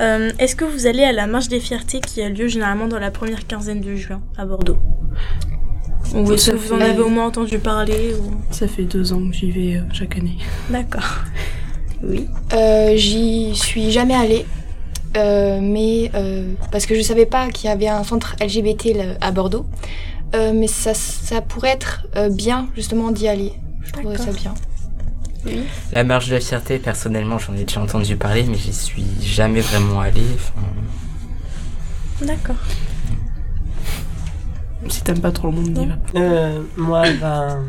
Euh, 0.00 0.30
est-ce 0.38 0.56
que 0.56 0.64
vous 0.64 0.86
allez 0.86 1.04
à 1.04 1.12
la 1.12 1.26
marche 1.26 1.48
des 1.48 1.60
fiertés 1.60 2.00
qui 2.00 2.20
a 2.22 2.28
lieu 2.28 2.48
généralement 2.48 2.88
dans 2.88 2.98
la 2.98 3.10
première 3.10 3.46
quinzaine 3.46 3.80
de 3.80 3.94
juin 3.94 4.20
à 4.36 4.44
Bordeaux 4.44 4.78
Ou 6.14 6.32
est-ce 6.32 6.50
que 6.50 6.56
vous 6.56 6.72
en 6.72 6.80
avez 6.80 6.98
au 7.00 7.08
moins 7.08 7.26
entendu 7.26 7.58
parler 7.58 8.14
ou... 8.14 8.34
Ça 8.50 8.66
fait 8.66 8.84
deux 8.84 9.12
ans 9.12 9.28
que 9.28 9.32
j'y 9.34 9.50
vais 9.50 9.76
euh, 9.76 9.82
chaque 9.92 10.18
année. 10.18 10.38
D'accord. 10.70 11.20
Oui. 12.02 12.26
Euh, 12.52 12.96
J'y 12.96 13.54
suis 13.54 13.90
jamais 13.90 14.14
allée, 14.14 14.44
euh, 15.16 15.60
mais 15.62 16.10
euh, 16.14 16.52
parce 16.70 16.86
que 16.86 16.94
je 16.94 17.00
savais 17.00 17.26
pas 17.26 17.48
qu'il 17.50 17.70
y 17.70 17.72
avait 17.72 17.88
un 17.88 18.04
centre 18.04 18.36
LGBT 18.40 18.94
là, 18.96 19.04
à 19.20 19.30
Bordeaux. 19.30 19.64
Euh, 20.34 20.52
mais 20.52 20.66
ça, 20.66 20.92
ça 20.94 21.40
pourrait 21.40 21.70
être 21.70 22.06
euh, 22.16 22.28
bien 22.28 22.68
justement 22.74 23.10
d'y 23.12 23.28
aller. 23.28 23.52
Je 23.82 23.92
trouverais 23.92 24.18
ça 24.18 24.26
D'accord. 24.26 24.54
La 25.92 26.04
marche 26.04 26.28
de 26.28 26.34
la 26.34 26.40
fierté, 26.40 26.78
personnellement, 26.78 27.38
j'en 27.38 27.54
ai 27.54 27.64
déjà 27.64 27.80
entendu 27.80 28.16
parler, 28.16 28.44
mais 28.44 28.56
j'y 28.56 28.72
suis 28.72 29.06
jamais 29.20 29.60
vraiment 29.60 30.00
allé. 30.00 30.22
D'accord. 32.22 32.56
Si 34.88 35.02
t'aimes 35.02 35.20
pas 35.20 35.32
trop 35.32 35.48
le 35.48 35.54
monde, 35.54 35.68
n'y 35.70 35.86
va 35.86 35.96
pas. 35.96 36.18
Euh, 36.18 36.62
moi, 36.76 37.04
ben, 37.20 37.64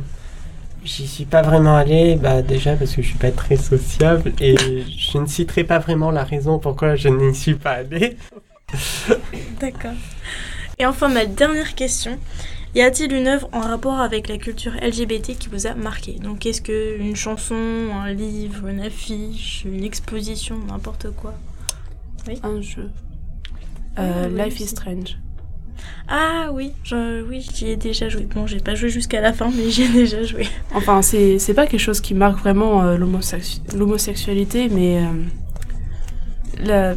j'y 0.83 1.07
suis 1.07 1.25
pas 1.25 1.41
vraiment 1.41 1.75
allé, 1.75 2.15
bah, 2.15 2.41
déjà 2.41 2.75
parce 2.75 2.93
que 2.93 3.01
je 3.01 3.07
suis 3.07 3.17
pas 3.17 3.31
très 3.31 3.57
sociable 3.57 4.33
et 4.39 4.55
je 4.97 5.17
ne 5.17 5.25
citerai 5.25 5.63
pas 5.63 5.79
vraiment 5.79 6.11
la 6.11 6.23
raison 6.23 6.59
pourquoi 6.59 6.95
je 6.95 7.09
n'y 7.09 7.33
suis 7.33 7.55
pas 7.55 7.71
allé. 7.71 8.17
D'accord. 9.59 9.93
Et 10.77 10.85
enfin, 10.85 11.07
ma 11.07 11.25
dernière 11.25 11.73
question. 11.75 12.17
Y 12.75 12.81
a-t-il 12.81 13.13
une 13.13 13.27
œuvre 13.27 13.47
en 13.53 13.61
rapport 13.61 13.99
avec 13.99 14.27
la 14.27 14.37
culture 14.37 14.73
LGBT 14.81 15.37
qui 15.37 15.47
vous 15.49 15.65
a 15.65 15.73
marqué? 15.75 16.13
Donc, 16.21 16.45
est-ce 16.45 16.61
que 16.61 16.97
une 16.99 17.15
chanson, 17.15 17.55
un 17.93 18.11
livre, 18.11 18.67
une 18.67 18.81
affiche, 18.81 19.63
une 19.65 19.83
exposition, 19.83 20.57
n'importe 20.67 21.07
quoi? 21.15 21.33
Un 22.43 22.61
jeu. 22.61 22.89
Ah, 23.95 24.01
Euh, 24.03 24.29
oui, 24.29 24.43
Life 24.43 24.59
is. 24.59 24.67
Strange. 24.67 25.17
Ah 26.07 26.49
oui, 26.51 26.73
je, 26.83 27.23
oui, 27.23 27.45
j'y 27.53 27.67
ai 27.69 27.75
déjà 27.77 28.09
joué. 28.09 28.23
Bon, 28.33 28.45
j'ai 28.47 28.59
pas 28.59 28.75
joué 28.75 28.89
jusqu'à 28.89 29.21
la 29.21 29.31
fin, 29.31 29.49
mais 29.55 29.69
j'y 29.73 29.83
ai 29.83 29.89
déjà 29.89 30.23
joué. 30.23 30.47
Enfin, 30.73 31.01
c'est 31.01 31.39
c'est 31.39 31.53
pas 31.53 31.67
quelque 31.67 31.79
chose 31.79 32.01
qui 32.01 32.13
marque 32.13 32.39
vraiment 32.39 32.83
euh, 32.83 32.97
l'homosexu- 32.97 33.61
l'homosexualité, 33.75 34.67
mais 34.69 35.03
euh, 35.03 35.09
la- 36.59 36.95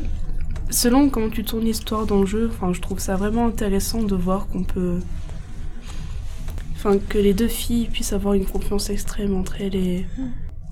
selon 0.71 1.09
comment 1.09 1.31
tu 1.31 1.45
tournes 1.45 1.65
l'histoire 1.65 2.07
dans 2.07 2.21
le 2.21 2.27
jeu, 2.27 2.51
enfin, 2.53 2.73
je 2.73 2.81
trouve 2.81 2.99
ça 2.99 3.17
vraiment 3.17 3.47
intéressant 3.47 4.03
de 4.03 4.15
voir 4.17 4.47
qu'on 4.49 4.65
peut. 4.65 4.99
Enfin, 6.79 6.99
que 7.09 7.19
les 7.19 7.35
deux 7.35 7.49
filles 7.49 7.87
puissent 7.87 8.13
avoir 8.13 8.35
une 8.35 8.47
confiance 8.47 8.89
extrême 8.89 9.35
entre 9.37 9.61
elles 9.61 9.75
et 9.75 10.07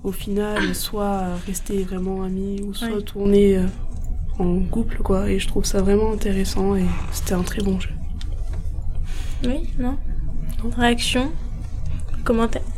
au 0.05 0.13
final, 0.13 0.57
soit 0.73 1.35
rester 1.45 1.83
vraiment 1.83 2.23
amies 2.23 2.61
ou 2.61 2.73
soit 2.73 2.87
Oui. 2.95 3.03
tourner 3.03 3.57
euh, 3.57 3.65
en 4.39 4.61
couple, 4.61 4.99
quoi. 4.99 5.29
Et 5.29 5.37
je 5.37 5.47
trouve 5.49 5.65
ça 5.65 5.81
vraiment 5.81 6.13
intéressant 6.13 6.77
et 6.77 6.85
c'était 7.11 7.33
un 7.33 7.43
très 7.43 7.61
bon 7.61 7.77
jeu. 7.77 7.89
Oui, 9.45 9.69
non? 9.77 9.97
Réaction? 10.77 11.29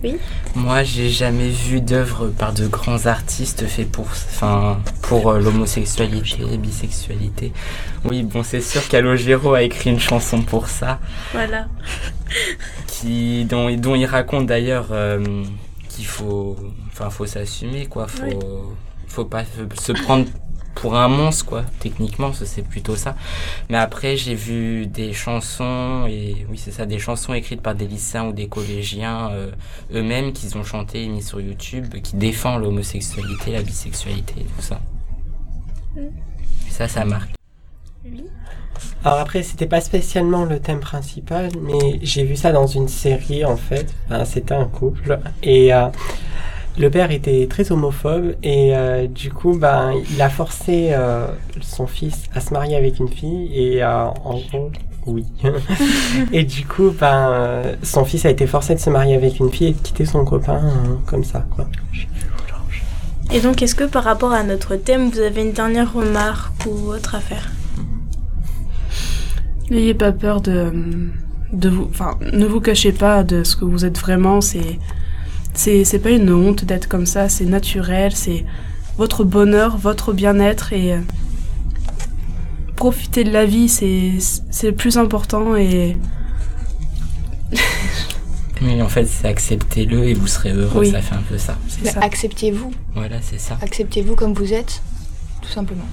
Oui 0.04 0.18
Moi, 0.56 0.84
j'ai 0.84 1.10
jamais 1.10 1.50
vu 1.50 1.82
d'œuvre 1.82 2.28
par 2.28 2.54
de 2.54 2.68
grands 2.68 3.06
artistes 3.06 3.66
fait 3.66 3.86
pour, 3.86 4.06
enfin, 4.06 4.80
pour 5.02 5.30
euh, 5.32 5.40
l'homosexualité, 5.40 6.58
bisexualité. 6.58 7.52
Oui, 8.06 8.24
bon, 8.24 8.44
c'est 8.44 8.62
sûr 8.62 8.88
qu'Alogero 8.88 9.54
a 9.54 9.64
écrit 9.64 9.90
une 9.90 10.00
chanson 10.00 10.42
pour 10.42 10.68
ça, 10.70 11.00
Voilà. 11.34 11.68
qui, 12.88 13.46
dont, 13.46 13.76
dont 13.76 13.96
il 13.96 14.06
raconte 14.06 14.46
d'ailleurs 14.46 14.88
euh, 14.92 15.44
qu'il 15.90 16.06
faut, 16.06 16.56
enfin, 16.92 17.10
faut 17.10 17.26
s'assumer, 17.26 17.86
quoi. 17.88 18.08
Faut, 18.08 18.24
Oui. 18.26 18.36
faut 19.08 19.26
pas 19.26 19.44
se 19.82 19.92
prendre 19.92 20.26
pour 20.80 20.96
un 20.96 21.10
monstre, 21.10 21.46
quoi. 21.46 21.64
Techniquement, 21.80 22.32
c'est 22.34 22.62
plutôt 22.62 22.96
ça. 22.96 23.16
Mais 23.70 23.78
après, 23.78 24.16
j'ai 24.16 24.34
vu 24.34 24.88
des 24.88 25.12
chansons, 25.12 26.06
et 26.08 26.46
oui, 26.50 26.58
c'est 26.58 26.72
ça, 26.72 26.86
des 26.86 27.00
chansons 27.00 27.34
écrites 27.34 27.62
par 27.62 27.76
des 27.76 27.86
lycéens 27.86 28.28
ou 28.28 28.32
des 28.32 28.48
collégiens 28.48 29.30
euh, 29.32 29.52
eux-mêmes 29.94 30.32
qu'ils 30.32 30.58
ont 30.58 30.64
chanté 30.64 31.04
et 31.04 31.08
mis 31.08 31.22
sur 31.22 31.42
YouTube, 31.42 31.94
qui 32.02 32.16
défendent 32.16 32.62
l'homosexualité, 32.62 33.52
la 33.52 33.62
bisexualité 33.62 34.36
et 34.40 34.44
tout 34.44 34.62
ça. 34.62 34.80
Et 35.98 36.72
ça, 36.72 36.88
ça 36.88 37.04
marque. 37.04 37.32
Alors 39.04 39.20
après, 39.20 39.44
c'était 39.44 39.66
pas 39.66 39.82
spécialement 39.82 40.46
le 40.46 40.60
thème 40.60 40.80
principal, 40.80 41.50
mais 41.62 42.00
j'ai 42.02 42.24
vu 42.24 42.38
ça 42.38 42.54
dans 42.54 42.68
une 42.68 42.88
série 42.88 43.44
en 43.44 43.58
fait. 43.58 43.94
Enfin, 44.06 44.24
c'était 44.24 44.54
un 44.54 44.66
couple 44.66 45.20
et 45.44 45.74
euh, 45.74 45.88
le 46.80 46.90
père 46.90 47.12
était 47.12 47.46
très 47.50 47.72
homophobe 47.74 48.36
et 48.42 48.76
euh, 48.76 49.06
du 49.06 49.32
coup, 49.32 49.58
ben, 49.58 49.94
il 50.12 50.22
a 50.22 50.30
forcé 50.30 50.90
euh, 50.92 51.28
son 51.60 51.88
fils 51.88 52.24
à 52.34 52.40
se 52.40 52.54
marier 52.54 52.78
avec 52.78 53.00
une 53.00 53.10
fille 53.10 53.50
et 53.54 53.84
euh, 53.84 54.06
en 54.06 54.40
gros, 54.50 54.72
oui. 55.06 55.26
et 56.32 56.46
du 56.46 56.66
coup, 56.66 56.92
ben, 56.98 57.32
euh, 57.32 57.76
son 57.84 58.06
fils 58.06 58.26
a 58.26 58.30
été 58.30 58.48
forcé 58.48 58.76
de 58.76 58.80
se 58.80 58.90
marier 58.90 59.16
avec 59.16 59.40
une 59.40 59.52
fille 59.52 59.68
et 59.68 59.74
de 59.74 59.78
quitter 59.78 60.06
son 60.06 60.24
copain 60.24 60.62
euh, 60.64 60.96
comme 61.06 61.26
ça, 61.26 61.46
quoi. 61.54 61.68
Et 63.32 63.42
donc, 63.42 63.62
est-ce 63.62 63.76
que 63.76 63.84
par 63.84 64.06
rapport 64.06 64.32
à 64.32 64.44
notre 64.44 64.76
thème, 64.76 65.10
vous 65.10 65.20
avez 65.20 65.42
une 65.42 65.52
dernière 65.52 65.94
remarque 65.94 66.66
ou 66.66 66.92
autre 66.92 67.14
à 67.14 67.20
faire? 67.20 67.52
N'ayez 69.70 69.94
pas 69.94 70.14
peur 70.14 70.42
de, 70.42 70.72
de 71.52 71.70
vous, 71.70 71.88
enfin, 71.92 72.18
ne 72.32 72.46
vous 72.46 72.62
cachez 72.62 72.92
pas 72.94 73.24
de 73.24 73.44
ce 73.44 73.56
que 73.56 73.66
vous 73.66 73.86
êtes 73.86 74.00
vraiment. 74.00 74.42
C'est, 74.42 74.80
c'est, 75.60 75.84
c'est 75.84 76.00
pas 76.00 76.12
une 76.12 76.32
honte 76.32 76.64
d'être 76.64 76.88
comme 76.88 77.06
ça. 77.06 77.28
C'est 77.28 77.46
naturel. 77.46 78.16
C'est 78.16 78.46
votre 78.98 79.26
bonheur, 79.26 79.78
votre 79.78 80.14
bien-être 80.14 80.72
et 80.72 80.94
euh, 80.94 81.00
profiter 82.78 83.26
de 83.26 83.32
la 83.32 83.46
vie. 83.46 83.68
C'est, 83.68 84.14
c'est 84.52 84.68
le 84.68 84.76
plus 84.76 84.98
important 84.98 85.56
et 85.58 85.98
Mais 88.62 88.82
en 88.82 88.90
fait, 88.90 89.06
c'est 89.06 89.28
acceptez-le 89.28 90.04
et 90.06 90.14
vous 90.14 90.28
serez 90.28 90.52
heureux, 90.52 90.82
Oui. 90.82 90.92
ça 90.92 91.02
fait 91.02 91.16
un 91.16 91.22
peu 91.22 91.38
ça. 91.38 91.58
Acceptez-vous. 92.02 92.72
Voilà, 92.94 93.22
c'est 93.22 93.40
ça. 93.40 93.58
Acceptez-vous 93.62 94.16
comme 94.16 94.34
vous 94.34 94.54
êtes, 94.54 94.82
tout 95.42 95.50
simplement. 95.50 95.88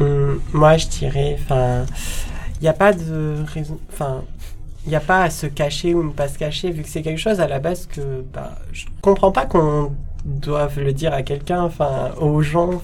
Hum, 0.00 0.40
moi, 0.52 0.76
je 0.76 0.86
dirais, 0.88 1.38
enfin, 1.40 1.86
il 2.60 2.62
n'y 2.62 2.68
a 2.68 2.72
pas 2.72 2.92
de 2.92 3.36
raison, 3.54 3.78
enfin, 3.92 4.22
il 4.86 4.90
n'y 4.90 4.96
a 4.96 5.00
pas 5.00 5.22
à 5.22 5.30
se 5.30 5.46
cacher 5.46 5.94
ou 5.94 6.02
ne 6.02 6.10
pas 6.10 6.28
se 6.28 6.38
cacher, 6.38 6.70
vu 6.70 6.82
que 6.82 6.88
c'est 6.88 7.02
quelque 7.02 7.20
chose 7.20 7.40
à 7.40 7.48
la 7.48 7.58
base 7.58 7.86
que, 7.86 8.00
bah, 8.32 8.52
je 8.72 8.84
comprends 9.00 9.32
pas 9.32 9.46
qu'on 9.46 9.92
doive 10.24 10.78
le 10.80 10.92
dire 10.92 11.12
à 11.12 11.22
quelqu'un, 11.22 11.62
enfin, 11.62 12.10
aux 12.20 12.40
gens. 12.42 12.82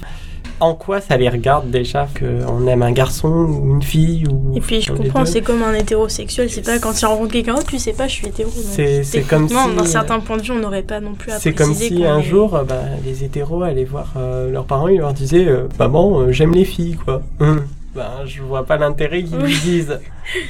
En 0.63 0.75
quoi 0.75 1.01
ça 1.01 1.17
les 1.17 1.31
regarde 1.31 1.71
déjà 1.71 2.07
qu'on 2.19 2.67
aime 2.67 2.83
un 2.83 2.93
garçon 2.93 3.29
ou 3.31 3.75
une 3.77 3.83
fille 3.83 4.27
ou 4.31 4.55
Et 4.55 4.61
puis, 4.61 4.83
je 4.83 4.93
comprends, 4.93 5.25
c'est 5.25 5.41
comme 5.41 5.63
un 5.63 5.73
hétérosexuel. 5.73 6.51
C'est 6.51 6.61
pas 6.61 6.79
quand 6.79 6.93
tu 6.93 7.07
rencontres 7.07 7.33
quelqu'un, 7.33 7.55
oh, 7.59 7.63
tu 7.67 7.79
sais 7.79 7.95
pas, 7.95 8.09
je 8.09 8.13
suis 8.17 8.27
hétéro. 8.27 8.51
C'est- 8.51 9.23
comme 9.27 9.49
si, 9.49 9.55
D'un 9.55 9.79
euh, 9.79 9.85
certain 9.87 10.21
point 10.21 10.37
de 10.37 10.43
vue, 10.43 10.51
on 10.53 10.59
n'aurait 10.59 10.83
pas 10.83 11.01
non 11.01 11.15
plus 11.15 11.33
à 11.33 11.39
C'est 11.39 11.55
comme 11.55 11.73
si 11.73 12.05
un 12.05 12.19
est- 12.19 12.23
jour, 12.25 12.51
bah, 12.69 12.77
les 13.07 13.25
hétéros 13.25 13.63
allaient 13.63 13.85
voir 13.85 14.13
euh, 14.19 14.51
leurs 14.51 14.67
parents, 14.67 14.89
ils 14.89 14.99
leur 14.99 15.15
disaient 15.15 15.47
euh, 15.49 15.67
Maman, 15.79 16.21
euh, 16.21 16.33
j'aime 16.33 16.53
les 16.53 16.67
filles, 16.67 16.97
quoi. 17.03 17.23
Hum. 17.41 17.65
Ben, 17.95 18.25
je 18.25 18.43
vois 18.43 18.65
pas 18.65 18.77
l'intérêt 18.77 19.23
qu'ils 19.25 19.39
lui 19.39 19.59
disent. 19.59 19.99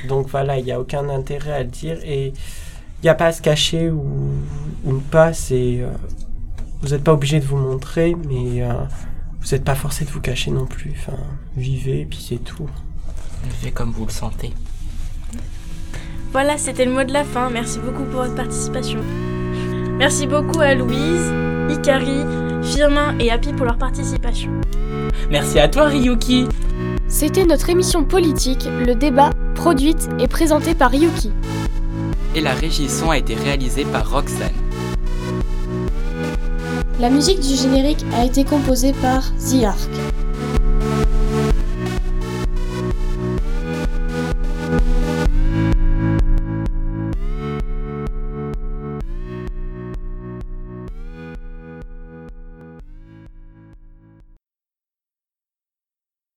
Donc 0.09 0.29
voilà, 0.29 0.59
il 0.59 0.65
n'y 0.65 0.73
a 0.73 0.81
aucun 0.81 1.09
intérêt 1.09 1.53
à 1.53 1.63
le 1.63 1.69
dire. 1.71 1.99
Et 2.05 2.29
il 2.29 3.05
n'y 3.05 3.09
a 3.09 3.15
pas 3.15 3.27
à 3.27 3.33
se 3.33 3.41
cacher 3.41 3.91
ou, 3.91 4.33
ou 4.85 4.93
pas. 5.11 5.33
C'est, 5.33 5.81
euh, 5.81 5.91
vous 6.83 6.89
n'êtes 6.91 7.05
pas 7.05 7.13
obligé 7.13 7.41
de 7.41 7.45
vous 7.47 7.57
montrer, 7.57 8.15
mais 8.29 8.63
euh, 8.63 8.73
vous 9.41 9.49
n'êtes 9.53 9.65
pas 9.65 9.75
forcé 9.75 10.05
de 10.05 10.11
vous 10.11 10.21
cacher 10.21 10.51
non 10.51 10.67
plus. 10.67 10.93
Enfin, 10.97 11.19
vivez, 11.57 12.03
et 12.03 12.05
puis 12.05 12.25
c'est 12.27 12.45
tout. 12.45 12.69
Vivez 13.45 13.73
comme 13.73 13.91
vous 13.91 14.05
le 14.05 14.13
sentez. 14.13 14.53
Voilà, 16.33 16.59
c'était 16.59 16.85
le 16.85 16.93
mot 16.93 17.05
de 17.05 17.13
la 17.13 17.25
fin. 17.25 17.51
Merci 17.51 17.79
beaucoup 17.79 18.05
pour 18.05 18.23
votre 18.23 18.35
participation. 18.35 19.01
Merci 19.99 20.27
beaucoup 20.27 20.61
à 20.61 20.75
Louise, 20.75 21.33
Ikari, 21.71 22.25
Firmin 22.63 23.19
et 23.19 23.31
Happy 23.31 23.53
pour 23.53 23.67
leur 23.67 23.79
participation. 23.79 24.51
Merci 25.31 25.59
à 25.59 25.69
toi, 25.69 25.87
Ryuki. 25.89 26.47
C'était 27.13 27.45
notre 27.45 27.71
émission 27.71 28.05
politique, 28.05 28.69
Le 28.87 28.95
Débat, 28.95 29.31
produite 29.57 30.09
et 30.21 30.29
présentée 30.29 30.77
par 30.77 30.95
Yuki. 30.95 31.33
Et 32.37 32.41
la 32.41 32.55
régie 32.55 32.89
son 32.89 33.11
a 33.11 33.19
été 33.19 33.35
réalisée 33.35 33.85
par 33.85 34.09
Roxane. 34.09 34.53
La 37.01 37.11
musique 37.11 37.41
du 37.41 37.57
générique 37.57 38.05
a 38.15 38.25
été 38.25 38.45
composée 38.45 38.93
par 39.03 39.25
The 39.39 39.65
Ark. 39.65 40.10